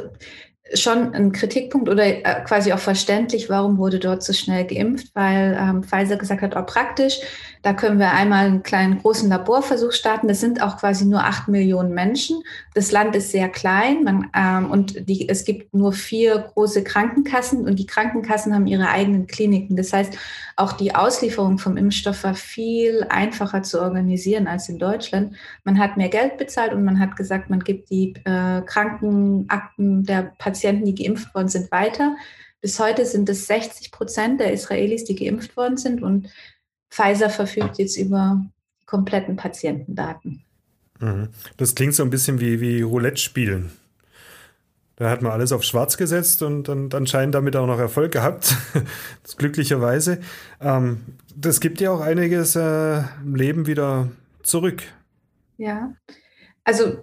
schon 0.74 1.14
ein 1.14 1.32
Kritikpunkt 1.32 1.90
oder 1.90 2.06
äh, 2.06 2.44
quasi 2.46 2.74
auch 2.74 2.80
verständlich, 2.80 3.50
warum 3.50 3.78
wurde 3.78 4.00
dort 4.00 4.24
so 4.24 4.34
schnell 4.34 4.66
geimpft, 4.66 5.08
weil 5.14 5.58
ähm, 5.60 5.84
Pfizer 5.84 6.18
gesagt 6.18 6.42
hat, 6.42 6.56
auch 6.56 6.66
praktisch, 6.66 7.20
da 7.62 7.74
können 7.74 8.00
wir 8.00 8.12
einmal 8.12 8.46
einen 8.46 8.64
kleinen 8.64 9.00
großen 9.00 9.30
Laborversuch 9.30 9.92
starten. 9.92 10.28
Das 10.28 10.40
sind 10.40 10.62
auch 10.62 10.78
quasi 10.78 11.06
nur 11.06 11.26
acht 11.26 11.48
Millionen 11.48 11.94
Menschen. 11.94 12.42
Das 12.74 12.92
Land 12.92 13.16
ist 13.16 13.32
sehr 13.32 13.50
klein 13.50 14.04
man, 14.04 14.30
ähm, 14.36 14.72
und 14.72 15.10
die, 15.10 15.28
es 15.28 15.44
gibt 15.44 15.74
nur 15.74 15.92
vier 15.92 16.52
große 16.54 16.84
Krankenkassen 16.84 17.68
und 17.68 17.78
die 17.78 17.86
Krankenkassen 17.86 18.54
haben 18.54 18.68
ihre 18.68 18.90
eigenen 18.90 19.28
Kliniken. 19.28 19.76
Das 19.76 19.92
heißt, 19.92 20.14
auch 20.60 20.74
die 20.74 20.94
Auslieferung 20.94 21.58
vom 21.58 21.78
Impfstoff 21.78 22.24
war 22.24 22.36
viel 22.36 23.06
einfacher 23.10 23.64
zu 23.64 23.82
organisieren 23.82 24.48
als 24.48 24.68
in 24.68 24.78
Deutschland. 24.78 25.36
Man 25.64 25.80
hat 25.80 25.96
mehr 25.96 26.10
Geld 26.10 26.38
bezahlt 26.38 26.74
und 26.74 26.84
man 26.84 27.00
hat 27.00 27.16
gesagt, 27.16 27.50
man 27.50 27.62
gibt 27.62 27.90
die 27.90 28.14
äh, 28.26 28.62
Krankenakten 28.62 30.04
der 30.04 30.34
Patienten, 30.38 30.86
die 30.86 30.96
geimpft 30.96 31.34
worden 31.34 31.48
sind, 31.48 31.72
weiter. 31.72 32.16
Bis 32.62 32.80
heute 32.80 33.06
sind 33.06 33.30
es 33.30 33.48
60 33.48 33.92
Prozent 33.92 34.42
der 34.42 34.52
Israelis, 34.52 35.06
die 35.06 35.16
geimpft 35.16 35.56
worden 35.56 35.78
sind 35.78 36.04
und 36.04 36.30
Pfizer 36.90 37.30
verfügt 37.30 37.78
jetzt 37.78 37.98
über 37.98 38.46
kompletten 38.86 39.38
Patientendaten. 39.38 40.44
Mhm. 41.00 41.30
Das 41.58 41.76
klingt 41.76 41.94
so 41.94 42.04
ein 42.04 42.10
bisschen 42.10 42.42
wie, 42.42 42.60
wie 42.60 42.82
Roulette 42.82 43.22
spielen. 43.22 43.72
Da 45.00 45.10
hat 45.10 45.22
man 45.22 45.32
alles 45.32 45.54
auf 45.54 45.64
schwarz 45.64 45.96
gesetzt 45.96 46.44
und 46.44 46.68
dann 46.68 46.90
anscheinend 46.94 47.34
damit 47.34 47.56
auch 47.56 47.66
noch 47.66 47.80
Erfolg 47.80 48.12
gehabt. 48.12 48.58
glücklicherweise. 49.38 50.20
Ähm, 50.60 51.00
das 51.36 51.62
gibt 51.62 51.80
ja 51.80 51.92
auch 51.92 52.02
einiges 52.02 52.58
äh, 52.58 53.02
Leben 53.26 53.66
wieder 53.66 54.10
zurück. 54.44 54.84
Ja, 55.58 55.94
also 56.66 56.98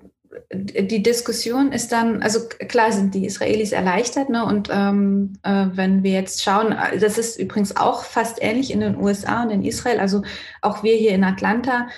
die 0.52 1.02
Diskussion 1.02 1.72
ist 1.72 1.90
dann, 1.90 2.22
also 2.22 2.40
klar 2.68 2.92
sind 2.92 3.14
die 3.14 3.24
Israelis 3.24 3.72
erleichtert, 3.72 4.28
ne? 4.28 4.44
Und 4.44 4.68
ähm, 4.70 5.32
äh, 5.42 5.66
wenn 5.72 6.02
wir 6.02 6.12
jetzt 6.12 6.42
schauen, 6.42 6.74
das 7.00 7.16
ist 7.16 7.38
übrigens 7.38 7.76
auch 7.76 8.04
fast 8.04 8.42
ähnlich 8.42 8.70
in 8.70 8.80
den 8.80 8.96
USA 8.96 9.44
und 9.44 9.50
in 9.50 9.64
Israel, 9.64 10.00
also 10.00 10.22
auch 10.60 10.82
wir 10.82 10.96
hier 10.96 11.12
in 11.12 11.24
Atlanta, 11.24 11.88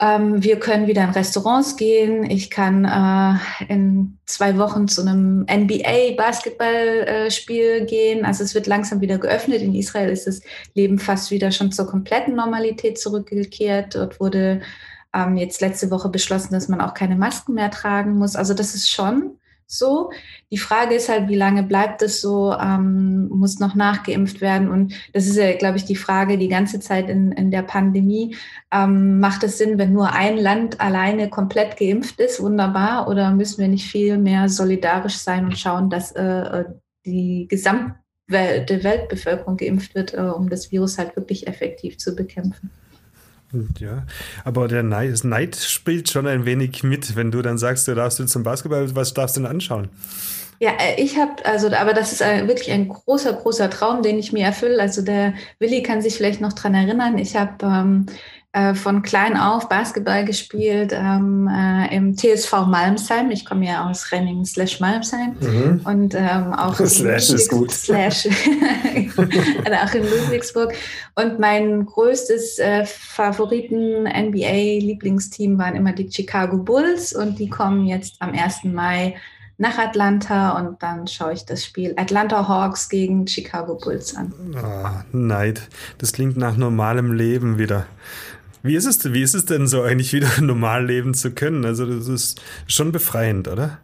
wir 0.00 0.58
können 0.58 0.88
wieder 0.88 1.04
in 1.04 1.10
Restaurants 1.10 1.76
gehen. 1.76 2.28
Ich 2.28 2.50
kann 2.50 2.84
äh, 2.84 3.34
in 3.72 4.18
zwei 4.26 4.58
Wochen 4.58 4.88
zu 4.88 5.02
einem 5.02 5.46
NBA-Basketballspiel 5.50 7.82
äh, 7.82 7.86
gehen. 7.86 8.24
Also 8.24 8.42
es 8.42 8.56
wird 8.56 8.66
langsam 8.66 9.00
wieder 9.00 9.18
geöffnet. 9.18 9.62
In 9.62 9.72
Israel 9.74 10.10
ist 10.10 10.26
das 10.26 10.42
Leben 10.74 10.98
fast 10.98 11.30
wieder 11.30 11.52
schon 11.52 11.70
zur 11.70 11.86
kompletten 11.86 12.34
Normalität 12.34 12.98
zurückgekehrt. 12.98 13.94
Dort 13.94 14.18
wurde 14.18 14.62
ähm, 15.14 15.36
jetzt 15.36 15.60
letzte 15.60 15.92
Woche 15.92 16.08
beschlossen, 16.08 16.52
dass 16.52 16.66
man 16.68 16.80
auch 16.80 16.94
keine 16.94 17.16
Masken 17.16 17.54
mehr 17.54 17.70
tragen 17.70 18.18
muss. 18.18 18.34
Also 18.34 18.52
das 18.52 18.74
ist 18.74 18.90
schon 18.90 19.38
so. 19.66 20.10
Die 20.50 20.58
Frage 20.58 20.94
ist 20.94 21.08
halt, 21.08 21.28
wie 21.28 21.36
lange 21.36 21.62
bleibt 21.62 22.02
es 22.02 22.20
so, 22.20 22.52
ähm, 22.52 23.28
muss 23.28 23.60
noch 23.60 23.74
nachgeimpft 23.74 24.40
werden. 24.40 24.68
Und 24.68 24.94
das 25.12 25.26
ist 25.26 25.36
ja, 25.36 25.56
glaube 25.56 25.76
ich, 25.76 25.84
die 25.84 25.96
Frage 25.96 26.38
die 26.38 26.48
ganze 26.48 26.80
Zeit 26.80 27.08
in, 27.08 27.32
in 27.32 27.50
der 27.50 27.62
Pandemie. 27.62 28.36
Ähm, 28.72 29.20
macht 29.20 29.42
es 29.44 29.58
Sinn, 29.58 29.78
wenn 29.78 29.92
nur 29.92 30.12
ein 30.12 30.36
Land 30.36 30.80
alleine 30.80 31.28
komplett 31.30 31.76
geimpft 31.76 32.20
ist? 32.20 32.40
Wunderbar. 32.40 33.08
Oder 33.08 33.30
müssen 33.32 33.60
wir 33.60 33.68
nicht 33.68 33.86
viel 33.86 34.18
mehr 34.18 34.48
solidarisch 34.48 35.18
sein 35.18 35.44
und 35.44 35.58
schauen, 35.58 35.90
dass 35.90 36.12
äh, 36.12 36.22
äh 36.22 36.64
die 37.06 37.46
gesamte 37.48 37.98
Weltbevölkerung 38.28 39.58
geimpft 39.58 39.94
wird, 39.94 40.14
äh, 40.14 40.20
um 40.20 40.48
das 40.48 40.72
Virus 40.72 40.96
halt 40.96 41.16
wirklich 41.16 41.46
effektiv 41.46 41.98
zu 41.98 42.16
bekämpfen? 42.16 42.70
Ja, 43.78 44.06
aber 44.44 44.68
der 44.68 44.82
Neid, 44.82 45.56
spielt 45.56 46.10
schon 46.10 46.26
ein 46.26 46.44
wenig 46.44 46.82
mit, 46.82 47.16
wenn 47.16 47.30
du 47.30 47.42
dann 47.42 47.58
sagst, 47.58 47.88
du 47.88 47.94
darfst 47.94 48.18
du 48.18 48.26
zum 48.26 48.42
Basketball, 48.42 48.94
was 48.94 49.14
darfst 49.14 49.36
du 49.36 49.40
denn 49.40 49.50
anschauen? 49.50 49.88
Ja, 50.60 50.72
äh, 50.80 51.00
ich 51.02 51.18
habe, 51.18 51.44
also, 51.44 51.68
aber 51.68 51.92
das 51.92 52.12
ist 52.12 52.20
wirklich 52.20 52.70
ein 52.70 52.88
großer, 52.88 53.32
großer 53.32 53.70
Traum, 53.70 54.02
den 54.02 54.18
ich 54.18 54.32
mir 54.32 54.44
erfülle. 54.44 54.80
Also 54.80 55.02
der 55.02 55.34
Willi 55.58 55.82
kann 55.82 56.02
sich 56.02 56.14
vielleicht 56.14 56.40
noch 56.40 56.52
dran 56.52 56.74
erinnern. 56.74 57.18
Ich 57.18 57.36
habe 57.36 57.64
ähm, 57.64 58.06
äh, 58.54 58.74
von 58.74 59.02
klein 59.02 59.36
auf 59.36 59.68
Basketball 59.68 60.24
gespielt 60.24 60.92
ähm, 60.94 61.50
äh, 61.52 61.92
im 61.92 62.16
TSV 62.16 62.66
Malmsheim. 62.68 63.32
Ich 63.32 63.44
komme 63.44 63.66
ja 63.66 63.90
aus 63.90 64.12
Renning 64.12 64.44
slash 64.44 64.78
Malmsheim 64.78 65.34
mhm. 65.40 65.80
und 65.82 66.14
ähm, 66.14 66.52
auch 66.52 66.76
slash 66.76 67.30
ist 67.30 67.50
gut. 67.50 67.72
Slash 67.72 68.28
auch 69.16 69.94
in 69.94 70.04
Ludwigsburg. 70.04 70.72
Und 71.16 71.40
mein 71.40 71.84
größtes 71.84 72.60
äh, 72.60 72.86
Favoriten 72.86 74.04
NBA 74.04 74.78
Lieblingsteam 74.78 75.58
waren 75.58 75.74
immer 75.74 75.92
die 75.92 76.08
Chicago 76.08 76.56
Bulls 76.56 77.12
und 77.12 77.40
die 77.40 77.50
kommen 77.50 77.86
jetzt 77.86 78.14
am 78.20 78.34
1. 78.34 78.64
Mai 78.66 79.16
nach 79.58 79.78
Atlanta 79.78 80.58
und 80.58 80.80
dann 80.82 81.06
schaue 81.08 81.32
ich 81.32 81.44
das 81.44 81.64
Spiel 81.64 81.94
Atlanta 81.96 82.46
Hawks 82.46 82.88
gegen 82.88 83.26
Chicago 83.26 83.74
Bulls 83.76 84.14
an. 84.14 84.32
Oh, 84.54 85.16
Neid. 85.16 85.62
Das 85.98 86.12
klingt 86.12 86.36
nach 86.36 86.56
normalem 86.56 87.12
Leben 87.12 87.58
wieder. 87.58 87.86
Wie 88.64 88.76
ist 88.76 88.86
es, 88.86 89.12
wie 89.12 89.20
ist 89.20 89.34
es 89.34 89.44
denn 89.44 89.66
so 89.66 89.82
eigentlich 89.82 90.14
wieder 90.14 90.30
normal 90.40 90.86
leben 90.86 91.12
zu 91.12 91.32
können? 91.32 91.66
Also 91.66 91.84
das 91.84 92.08
ist 92.08 92.40
schon 92.66 92.92
befreiend, 92.92 93.46
oder? 93.46 93.78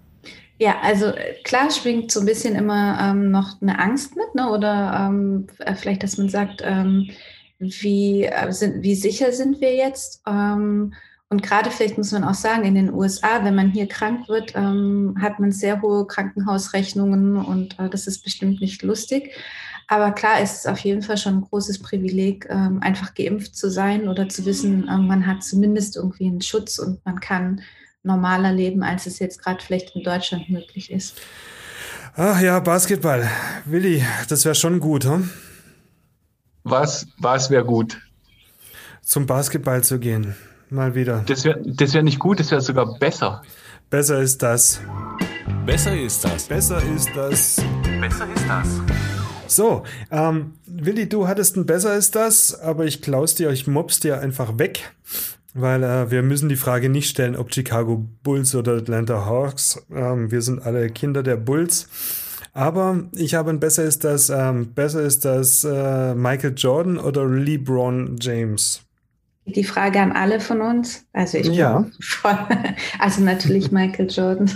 Ja, 0.58 0.76
also 0.82 1.06
äh, 1.06 1.34
klar 1.44 1.70
schwingt 1.70 2.10
so 2.10 2.20
ein 2.20 2.26
bisschen 2.26 2.56
immer 2.56 2.98
ähm, 2.98 3.30
noch 3.30 3.60
eine 3.60 3.78
Angst 3.78 4.16
mit, 4.16 4.34
ne? 4.34 4.50
Oder 4.50 5.06
ähm, 5.08 5.48
äh, 5.58 5.74
vielleicht, 5.74 6.02
dass 6.02 6.16
man 6.16 6.30
sagt, 6.30 6.62
ähm, 6.64 7.10
wie, 7.58 8.24
äh, 8.24 8.50
sind, 8.52 8.82
wie 8.82 8.94
sicher 8.94 9.32
sind 9.32 9.60
wir 9.60 9.74
jetzt? 9.74 10.22
Ähm, 10.26 10.94
und 11.28 11.42
gerade 11.42 11.70
vielleicht 11.70 11.98
muss 11.98 12.12
man 12.12 12.24
auch 12.24 12.34
sagen, 12.34 12.64
in 12.64 12.74
den 12.74 12.92
USA, 12.92 13.44
wenn 13.44 13.54
man 13.54 13.70
hier 13.70 13.86
krank 13.86 14.28
wird, 14.28 14.54
ähm, 14.56 15.14
hat 15.20 15.40
man 15.40 15.52
sehr 15.52 15.82
hohe 15.82 16.06
Krankenhausrechnungen 16.06 17.36
und 17.36 17.78
äh, 17.78 17.90
das 17.90 18.06
ist 18.06 18.24
bestimmt 18.24 18.62
nicht 18.62 18.82
lustig. 18.82 19.30
Aber 19.90 20.12
klar 20.12 20.40
ist 20.40 20.60
es 20.60 20.66
auf 20.66 20.78
jeden 20.78 21.02
Fall 21.02 21.18
schon 21.18 21.38
ein 21.38 21.40
großes 21.40 21.80
Privileg, 21.80 22.46
ähm, 22.48 22.78
einfach 22.80 23.12
geimpft 23.12 23.56
zu 23.56 23.68
sein 23.68 24.06
oder 24.08 24.28
zu 24.28 24.46
wissen, 24.46 24.88
ähm, 24.88 25.08
man 25.08 25.26
hat 25.26 25.42
zumindest 25.42 25.96
irgendwie 25.96 26.28
einen 26.28 26.42
Schutz 26.42 26.78
und 26.78 27.04
man 27.04 27.18
kann 27.18 27.60
normaler 28.04 28.52
leben, 28.52 28.84
als 28.84 29.06
es 29.06 29.18
jetzt 29.18 29.42
gerade 29.42 29.60
vielleicht 29.60 29.96
in 29.96 30.04
Deutschland 30.04 30.48
möglich 30.48 30.92
ist. 30.92 31.20
Ach 32.14 32.40
ja, 32.40 32.60
Basketball. 32.60 33.28
Willi, 33.64 34.04
das 34.28 34.44
wäre 34.44 34.54
schon 34.54 34.78
gut, 34.78 35.04
hm? 35.04 35.28
Was, 36.62 37.08
was 37.18 37.50
wäre 37.50 37.64
gut? 37.64 38.00
Zum 39.02 39.26
Basketball 39.26 39.82
zu 39.82 39.98
gehen. 39.98 40.36
Mal 40.68 40.94
wieder. 40.94 41.24
Das 41.26 41.44
wäre 41.44 41.60
das 41.64 41.94
wär 41.94 42.04
nicht 42.04 42.20
gut, 42.20 42.38
das 42.38 42.52
wäre 42.52 42.60
sogar 42.60 42.96
besser. 43.00 43.42
Besser 43.90 44.20
ist 44.20 44.40
das. 44.40 44.80
Besser 45.66 46.00
ist 46.00 46.22
das. 46.22 46.44
Besser 46.44 46.80
ist 46.94 47.10
das. 47.16 47.56
Besser 48.00 48.28
ist 48.32 48.48
das. 48.48 49.09
So, 49.50 49.82
ähm, 50.12 50.52
Willi, 50.66 51.08
du 51.08 51.26
hattest 51.26 51.56
ein 51.56 51.66
besser 51.66 51.96
ist 51.96 52.14
das, 52.14 52.58
aber 52.60 52.84
ich 52.84 53.02
klaus 53.02 53.34
dir, 53.34 53.50
ich 53.50 53.66
mobs 53.66 53.98
dir 53.98 54.20
einfach 54.20 54.58
weg, 54.58 54.92
weil 55.54 55.82
äh, 55.82 56.10
wir 56.12 56.22
müssen 56.22 56.48
die 56.48 56.56
Frage 56.56 56.88
nicht 56.88 57.10
stellen, 57.10 57.34
ob 57.34 57.52
Chicago 57.52 58.06
Bulls 58.22 58.54
oder 58.54 58.76
Atlanta 58.76 59.26
Hawks. 59.26 59.84
Ähm, 59.92 60.30
wir 60.30 60.40
sind 60.42 60.62
alle 60.62 60.88
Kinder 60.88 61.24
der 61.24 61.36
Bulls. 61.36 61.88
Aber 62.52 63.08
ich 63.12 63.34
habe 63.34 63.50
ein 63.50 63.58
besser 63.58 63.82
ist 63.82 64.04
das, 64.04 64.30
ähm, 64.30 64.72
besser 64.72 65.02
ist 65.02 65.24
das 65.24 65.64
äh, 65.64 66.14
Michael 66.14 66.54
Jordan 66.56 66.98
oder 66.98 67.26
LeBron 67.26 68.18
James. 68.20 68.82
Die 69.46 69.64
Frage 69.64 70.00
an 70.00 70.12
alle 70.12 70.38
von 70.38 70.60
uns. 70.60 71.06
Also 71.12 71.38
ich 71.38 71.48
ja. 71.48 71.86
Voll, 72.00 72.38
also 73.00 73.22
natürlich 73.22 73.72
Michael 73.72 74.08
Jordan. 74.08 74.48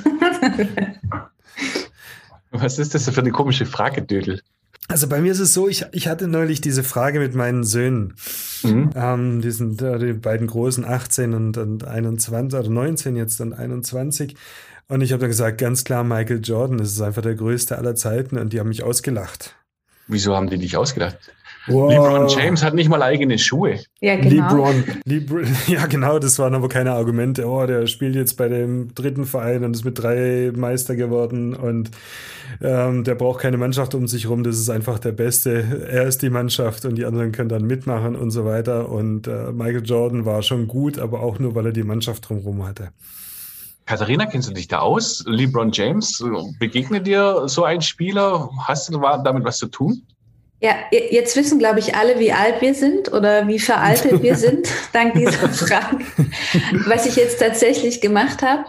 Was 2.53 2.79
ist 2.79 2.95
das 2.95 3.09
für 3.09 3.21
eine 3.21 3.33
komische 3.33 3.67
Frage, 3.67 4.01
Dödel? 4.01 4.41
Also 4.89 5.09
bei 5.09 5.21
mir 5.21 5.33
ist 5.33 5.41
es 5.41 5.55
so, 5.55 5.67
ich, 5.67 5.87
ich 5.93 6.09
hatte 6.09 6.29
neulich 6.29 6.61
diese 6.61 6.85
Frage 6.85 7.19
mit 7.19 7.35
meinen 7.35 7.65
Söhnen. 7.65 8.15
Mhm. 8.63 8.91
Ähm, 8.95 9.41
die 9.41 9.51
sind 9.51 9.81
äh, 9.81 9.99
die 9.99 10.13
beiden 10.13 10.47
großen 10.47 10.85
18 10.85 11.33
und, 11.33 11.57
und 11.57 11.87
21 11.87 12.59
oder 12.59 12.69
19 12.69 13.17
jetzt 13.17 13.41
und 13.41 13.55
21. 13.55 14.37
Und 14.89 15.01
ich 15.01 15.13
habe 15.13 15.21
dann 15.21 15.31
gesagt, 15.31 15.59
ganz 15.59 15.85
klar, 15.85 16.05
Michael 16.05 16.41
Jordan, 16.43 16.79
das 16.79 16.93
ist 16.93 17.01
einfach 17.01 17.23
der 17.23 17.35
größte 17.35 17.79
aller 17.79 17.95
Zeiten 17.95 18.37
und 18.37 18.53
die 18.53 18.61
haben 18.61 18.69
mich 18.69 18.83
ausgelacht. 18.83 19.57
Wieso 20.07 20.37
haben 20.37 20.51
die 20.51 20.59
dich 20.59 20.77
ausgelacht? 20.77 21.19
Wow. 21.67 21.91
LeBron 21.91 22.29
James 22.29 22.63
hat 22.63 22.75
nicht 22.75 22.91
mal 22.91 23.03
eigene 23.03 23.39
Schuhe. 23.39 23.81
Ja, 24.01 24.17
genau. 24.17 24.49
LeBron, 24.49 24.85
LeBron, 25.05 25.47
ja, 25.67 25.87
genau, 25.87 26.19
das 26.19 26.39
waren 26.39 26.55
aber 26.55 26.69
keine 26.69 26.93
Argumente. 26.93 27.47
Oh, 27.47 27.65
der 27.67 27.87
spielt 27.87 28.15
jetzt 28.15 28.37
bei 28.37 28.49
dem 28.49 28.95
dritten 28.95 29.25
Verein 29.25 29.65
und 29.65 29.75
ist 29.75 29.85
mit 29.85 29.99
drei 29.99 30.53
Meister 30.55 30.95
geworden 30.95 31.55
und 31.55 31.91
ähm, 32.61 33.05
der 33.05 33.15
braucht 33.15 33.41
keine 33.41 33.57
Mannschaft 33.57 33.95
um 33.95 34.07
sich 34.07 34.29
rum. 34.29 34.45
Das 34.45 34.59
ist 34.59 34.69
einfach 34.69 34.99
der 34.99 35.13
Beste. 35.13 35.89
Er 35.91 36.05
ist 36.05 36.23
die 36.23 36.31
Mannschaft 36.31 36.85
und 36.85 36.97
die 36.97 37.07
anderen 37.07 37.33
können 37.33 37.49
dann 37.49 37.67
mitmachen 37.67 38.15
und 38.15 38.31
so 38.31 38.45
weiter. 38.45 38.91
Und 38.91 39.27
äh, 39.27 39.53
Michael 39.53 39.85
Jordan 39.85 40.25
war 40.27 40.43
schon 40.43 40.69
gut, 40.69 40.99
aber 40.99 41.21
auch 41.21 41.39
nur, 41.39 41.55
weil 41.55 41.67
er 41.67 41.73
die 41.73 41.83
Mannschaft 41.83 42.29
drumherum 42.29 42.67
hatte. 42.67 42.91
Katharina, 43.87 44.25
kennst 44.27 44.49
du 44.49 44.55
dich 44.55 44.69
da 44.69 44.79
aus? 44.79 45.25
LeBron 45.27 45.71
James, 45.73 46.23
begegnet 46.59 47.07
dir 47.07 47.43
so 47.47 47.65
ein 47.65 47.83
Spieler? 47.83 48.49
Hast 48.67 48.89
du 48.89 48.99
damit 48.99 49.45
was 49.45 49.59
zu 49.59 49.67
tun? 49.67 50.03
Ja, 50.65 50.77
jetzt 50.91 51.37
wissen, 51.37 51.59
glaube 51.59 51.79
ich, 51.79 51.95
alle, 51.95 52.19
wie 52.19 52.33
alt 52.33 52.63
wir 52.63 52.73
sind 52.73 53.13
oder 53.13 53.47
wie 53.47 53.59
veraltet 53.59 54.23
wir 54.23 54.35
sind, 54.47 54.67
dank 54.95 55.13
dieser 55.13 55.51
Frage. 55.51 55.99
Was 56.87 57.05
ich 57.05 57.17
jetzt 57.17 57.39
tatsächlich 57.39 58.01
gemacht 58.01 58.41
habe, 58.41 58.65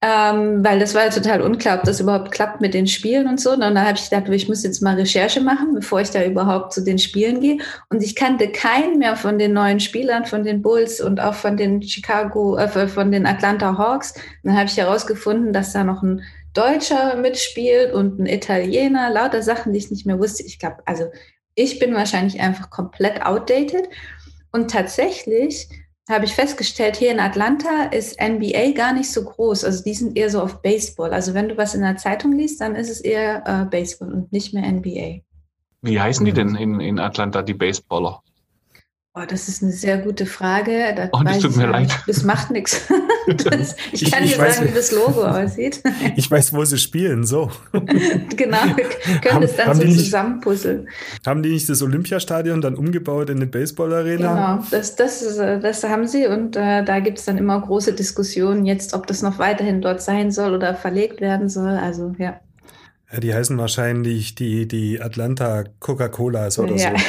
ähm, 0.00 0.64
weil 0.64 0.78
das 0.78 0.94
war 0.94 1.04
ja 1.04 1.10
total 1.10 1.42
unklar, 1.42 1.76
ob 1.76 1.84
das 1.84 2.00
überhaupt 2.00 2.30
klappt 2.30 2.62
mit 2.62 2.72
den 2.72 2.86
Spielen 2.86 3.28
und 3.28 3.38
so. 3.38 3.50
Und 3.50 3.60
dann 3.60 3.78
habe 3.78 3.98
ich 3.98 4.08
gedacht, 4.08 4.30
ich 4.30 4.48
muss 4.48 4.62
jetzt 4.62 4.80
mal 4.80 4.94
Recherche 4.94 5.42
machen, 5.42 5.74
bevor 5.74 6.00
ich 6.00 6.10
da 6.10 6.24
überhaupt 6.24 6.72
zu 6.72 6.82
den 6.82 6.98
Spielen 6.98 7.40
gehe. 7.40 7.58
Und 7.90 8.02
ich 8.02 8.16
kannte 8.16 8.48
keinen 8.48 8.98
mehr 8.98 9.14
von 9.16 9.38
den 9.38 9.52
neuen 9.52 9.80
Spielern, 9.80 10.24
von 10.24 10.42
den 10.42 10.62
Bulls 10.62 11.02
und 11.02 11.20
auch 11.20 11.34
von 11.34 11.58
den 11.58 11.82
Chicago, 11.82 12.56
äh, 12.56 12.88
von 12.88 13.12
den 13.12 13.26
Atlanta 13.26 13.76
Hawks. 13.76 14.12
Und 14.12 14.22
dann 14.44 14.56
habe 14.56 14.70
ich 14.70 14.78
herausgefunden, 14.78 15.52
dass 15.52 15.74
da 15.74 15.84
noch 15.84 16.02
ein 16.02 16.22
Deutscher 16.56 17.16
mitspielt 17.16 17.92
und 17.92 18.18
ein 18.18 18.26
Italiener, 18.26 19.10
lauter 19.10 19.42
Sachen, 19.42 19.72
die 19.72 19.78
ich 19.78 19.90
nicht 19.90 20.06
mehr 20.06 20.18
wusste. 20.18 20.42
Ich 20.44 20.58
glaube, 20.58 20.78
also 20.86 21.06
ich 21.54 21.78
bin 21.78 21.94
wahrscheinlich 21.94 22.40
einfach 22.40 22.70
komplett 22.70 23.22
outdated. 23.22 23.88
Und 24.52 24.70
tatsächlich 24.70 25.68
habe 26.08 26.24
ich 26.24 26.34
festgestellt, 26.34 26.96
hier 26.96 27.10
in 27.10 27.20
Atlanta 27.20 27.84
ist 27.90 28.20
NBA 28.20 28.72
gar 28.72 28.92
nicht 28.92 29.10
so 29.10 29.24
groß. 29.24 29.64
Also 29.64 29.82
die 29.82 29.94
sind 29.94 30.16
eher 30.16 30.30
so 30.30 30.40
auf 30.40 30.62
Baseball. 30.62 31.12
Also 31.12 31.34
wenn 31.34 31.48
du 31.48 31.56
was 31.56 31.74
in 31.74 31.82
der 31.82 31.96
Zeitung 31.96 32.32
liest, 32.32 32.60
dann 32.60 32.76
ist 32.76 32.90
es 32.90 33.00
eher 33.00 33.42
äh, 33.46 33.64
Baseball 33.64 34.12
und 34.12 34.32
nicht 34.32 34.54
mehr 34.54 34.70
NBA. 34.70 35.20
Wie 35.82 36.00
heißen 36.00 36.24
die 36.24 36.32
denn 36.32 36.54
in, 36.54 36.80
in 36.80 36.98
Atlanta, 36.98 37.42
die 37.42 37.54
Baseballer? 37.54 38.22
Oh, 39.18 39.24
das 39.26 39.48
ist 39.48 39.62
eine 39.62 39.72
sehr 39.72 39.96
gute 39.96 40.26
Frage. 40.26 40.92
Das 40.94 41.08
oh, 41.14 41.22
das 41.24 41.38
tut 41.38 41.56
mir 41.56 41.68
leid. 41.68 41.90
Das 42.06 42.22
macht 42.22 42.50
nichts. 42.50 42.86
ich 43.92 44.10
kann 44.10 44.24
ich, 44.24 44.34
dir 44.34 44.38
weiß, 44.38 44.56
sagen, 44.56 44.68
wie 44.68 44.74
das 44.74 44.92
Logo 44.92 45.24
aussieht. 45.24 45.82
Ich 46.16 46.30
weiß, 46.30 46.52
wo 46.52 46.62
sie 46.66 46.76
spielen, 46.76 47.24
so. 47.24 47.50
genau, 47.72 48.58
wir 48.76 49.20
können 49.20 49.34
haben, 49.34 49.40
das 49.40 49.56
dann 49.56 49.74
so 49.74 49.82
zusammenpuzzeln. 49.84 50.88
Haben 51.26 51.42
die 51.42 51.48
nicht 51.48 51.66
das 51.66 51.80
Olympiastadion 51.80 52.60
dann 52.60 52.74
umgebaut 52.74 53.30
in 53.30 53.36
eine 53.36 53.46
Baseballarena? 53.46 54.56
Genau, 54.58 54.66
das, 54.70 54.96
das, 54.96 55.36
das 55.36 55.84
haben 55.84 56.06
sie 56.06 56.26
und 56.26 56.54
äh, 56.56 56.84
da 56.84 57.00
gibt 57.00 57.18
es 57.18 57.24
dann 57.24 57.38
immer 57.38 57.58
große 57.58 57.94
Diskussionen 57.94 58.66
jetzt, 58.66 58.92
ob 58.92 59.06
das 59.06 59.22
noch 59.22 59.38
weiterhin 59.38 59.80
dort 59.80 60.02
sein 60.02 60.30
soll 60.30 60.52
oder 60.52 60.74
verlegt 60.74 61.22
werden 61.22 61.48
soll. 61.48 61.70
Also, 61.70 62.14
ja. 62.18 62.38
ja 63.10 63.20
die 63.20 63.32
heißen 63.32 63.56
wahrscheinlich 63.56 64.34
die, 64.34 64.68
die 64.68 65.00
Atlanta 65.00 65.64
Coca-Colas 65.80 66.58
oder 66.58 66.76
ja. 66.76 66.90
so. 66.90 67.04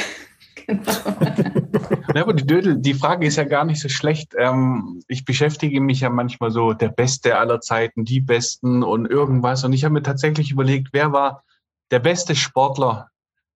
genau. 0.66 1.57
Ja, 2.14 2.22
aber 2.22 2.32
die 2.32 2.46
Dödel, 2.46 2.78
die 2.78 2.94
Frage 2.94 3.26
ist 3.26 3.36
ja 3.36 3.44
gar 3.44 3.64
nicht 3.64 3.80
so 3.80 3.88
schlecht. 3.88 4.34
Ähm, 4.36 5.02
ich 5.08 5.24
beschäftige 5.24 5.80
mich 5.80 6.00
ja 6.00 6.10
manchmal 6.10 6.50
so 6.50 6.72
der 6.72 6.88
Beste 6.88 7.36
aller 7.36 7.60
Zeiten, 7.60 8.04
die 8.04 8.20
Besten 8.20 8.82
und 8.82 9.06
irgendwas. 9.06 9.64
Und 9.64 9.72
ich 9.72 9.84
habe 9.84 9.94
mir 9.94 10.02
tatsächlich 10.02 10.50
überlegt, 10.50 10.88
wer 10.92 11.12
war 11.12 11.44
der 11.90 11.98
beste 11.98 12.34
Sportler, 12.34 13.08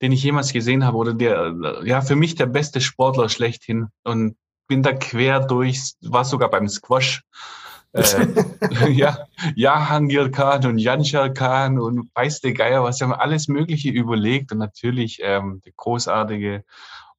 den 0.02 0.12
ich 0.12 0.24
jemals 0.24 0.54
gesehen 0.54 0.86
habe 0.86 0.98
oder 0.98 1.14
der, 1.14 1.82
ja, 1.84 2.02
für 2.02 2.16
mich 2.16 2.36
der 2.36 2.46
beste 2.48 2.82
Sportler 2.82 3.30
schlechthin. 3.30 3.88
Und 4.04 4.36
bin 4.68 4.84
da 4.84 4.94
quer 4.94 5.42
durch, 5.42 5.94
war 6.02 6.26
sogar 6.26 6.50
beim 6.50 6.68
Squash. 6.68 7.24
äh, 7.94 8.26
ja, 8.90 9.18
Jahangir 9.56 10.32
Khan 10.32 10.66
und 10.66 10.78
Janshar 10.78 11.30
Khan 11.30 11.78
und 11.78 12.10
weiß 12.16 12.40
der 12.40 12.54
Geier 12.54 12.84
was, 12.84 13.02
haben 13.02 13.14
alles 13.14 13.50
Mögliche 13.50 13.90
überlegt 13.90 14.52
und 14.54 14.60
natürlich 14.60 15.20
ähm, 15.22 15.62
der 15.66 15.74
großartige 15.76 16.64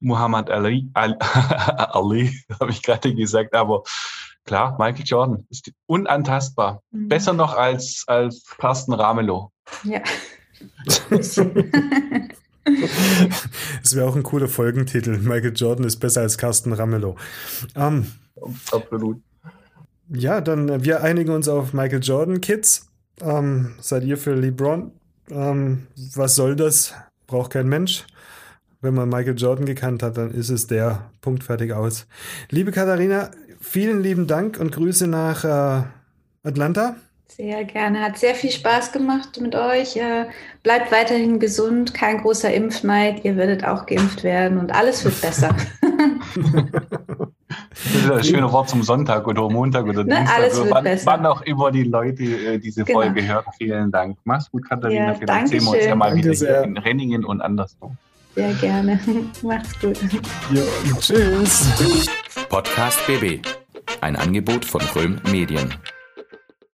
Muhammad 0.03 0.51
Ali, 0.51 0.91
Ali, 0.95 1.17
Ali 1.21 2.33
habe 2.61 2.71
ich 2.71 2.83
gerade 2.83 3.15
gesagt, 3.15 3.55
aber 3.55 3.83
klar, 4.45 4.77
Michael 4.79 5.05
Jordan 5.05 5.47
ist 5.49 5.71
unantastbar. 5.87 6.83
Mhm. 6.91 7.09
Besser 7.09 7.33
noch 7.33 7.55
als, 7.57 8.05
als 8.07 8.45
Carsten 8.59 8.93
Ramelow. 8.93 9.51
Ja. 9.85 10.03
das 11.11 11.37
wäre 13.95 14.09
auch 14.09 14.17
ein 14.17 14.23
cooler 14.23 14.49
Folgentitel. 14.49 15.19
Michael 15.19 15.55
Jordan 15.55 15.87
ist 15.87 15.97
besser 15.97 16.21
als 16.21 16.39
Carsten 16.39 16.73
Ramelow. 16.73 17.17
Um, 17.75 17.83
ähm, 17.83 18.07
Absolut. 18.71 19.21
Ja, 20.09 20.41
dann 20.41 20.69
äh, 20.69 20.85
wir 20.85 21.03
einigen 21.03 21.31
uns 21.33 21.49
auf 21.49 21.73
Michael 21.73 22.03
Jordan, 22.03 22.41
Kids. 22.41 22.89
Ähm, 23.21 23.75
seid 23.81 24.05
ihr 24.05 24.19
für 24.19 24.35
LeBron? 24.35 24.93
Ähm, 25.31 25.87
was 26.15 26.35
soll 26.35 26.57
das? 26.57 26.95
Braucht 27.27 27.53
kein 27.53 27.69
Mensch 27.69 28.05
wenn 28.83 28.95
man 28.95 29.09
Michael 29.09 29.39
Jordan 29.39 29.65
gekannt 29.65 30.03
hat, 30.03 30.19
dann 30.19 30.33
ist 30.33 30.51
es 30.51 30.67
der. 30.67 31.11
Punkt 31.21 31.45
fertig 31.45 31.73
aus. 31.73 32.07
Liebe 32.51 32.73
Katharina, 32.73 33.31
vielen 33.61 34.03
lieben 34.03 34.27
Dank 34.27 34.59
und 34.59 34.73
Grüße 34.73 35.07
nach 35.07 35.45
äh, 35.45 35.85
Atlanta. 36.43 36.97
Sehr 37.29 37.65
gerne. 37.65 38.01
Hat 38.01 38.19
sehr 38.19 38.35
viel 38.35 38.51
Spaß 38.51 38.93
gemacht 38.93 39.41
mit 39.41 39.55
euch. 39.55 39.97
Äh, 39.97 40.27
bleibt 40.63 40.93
weiterhin 40.93 41.39
gesund, 41.39 41.95
kein 41.95 42.19
großer 42.19 42.53
Impfneid. 42.53 43.25
Ihr 43.25 43.37
werdet 43.37 43.65
auch 43.65 43.87
geimpft 43.87 44.23
werden 44.25 44.59
und 44.59 44.75
alles 44.75 45.05
wird 45.05 45.19
besser. 45.21 45.57
Das 47.75 47.95
ist 47.95 48.11
ein 48.11 48.25
schönes 48.25 48.53
Wort 48.53 48.69
zum 48.69 48.83
Sonntag 48.83 49.27
oder 49.27 49.49
Montag 49.49 49.85
oder 49.85 50.05
ne, 50.05 50.17
Dienstag. 50.17 50.39
Alles 50.39 50.57
wird 50.57 50.71
wann, 50.71 50.85
besser. 50.85 51.07
wann 51.07 51.27
auch 51.27 51.43
immer 51.43 51.71
die 51.71 51.85
Leute 51.85 52.23
äh, 52.23 52.59
diese 52.59 52.85
genau. 52.85 53.01
Folge 53.01 53.27
hören. 53.27 53.45
Vielen 53.59 53.91
Dank. 53.91 54.19
Mach's 54.25 54.51
gut, 54.51 54.69
Katharina. 54.69 55.13
Ja, 55.13 55.15
Vielleicht 55.15 55.49
sehen 55.49 55.65
wir 55.65 55.71
uns 55.71 55.85
ja 55.85 55.95
mal 55.95 56.15
wieder 56.15 56.33
hier 56.33 56.63
in 56.63 56.77
Renningen 56.79 57.25
und 57.25 57.41
anderswo. 57.41 57.93
Sehr 58.35 58.55
gerne. 58.55 58.99
Macht's 59.43 59.79
gut. 59.81 59.99
Ja, 60.53 60.63
tschüss. 60.99 61.69
Podcast 62.49 63.07
BB. 63.07 63.47
Ein 64.01 64.17
Angebot 64.17 64.65
von 64.65 64.81
Röhm 64.95 65.21
Medien. 65.31 65.75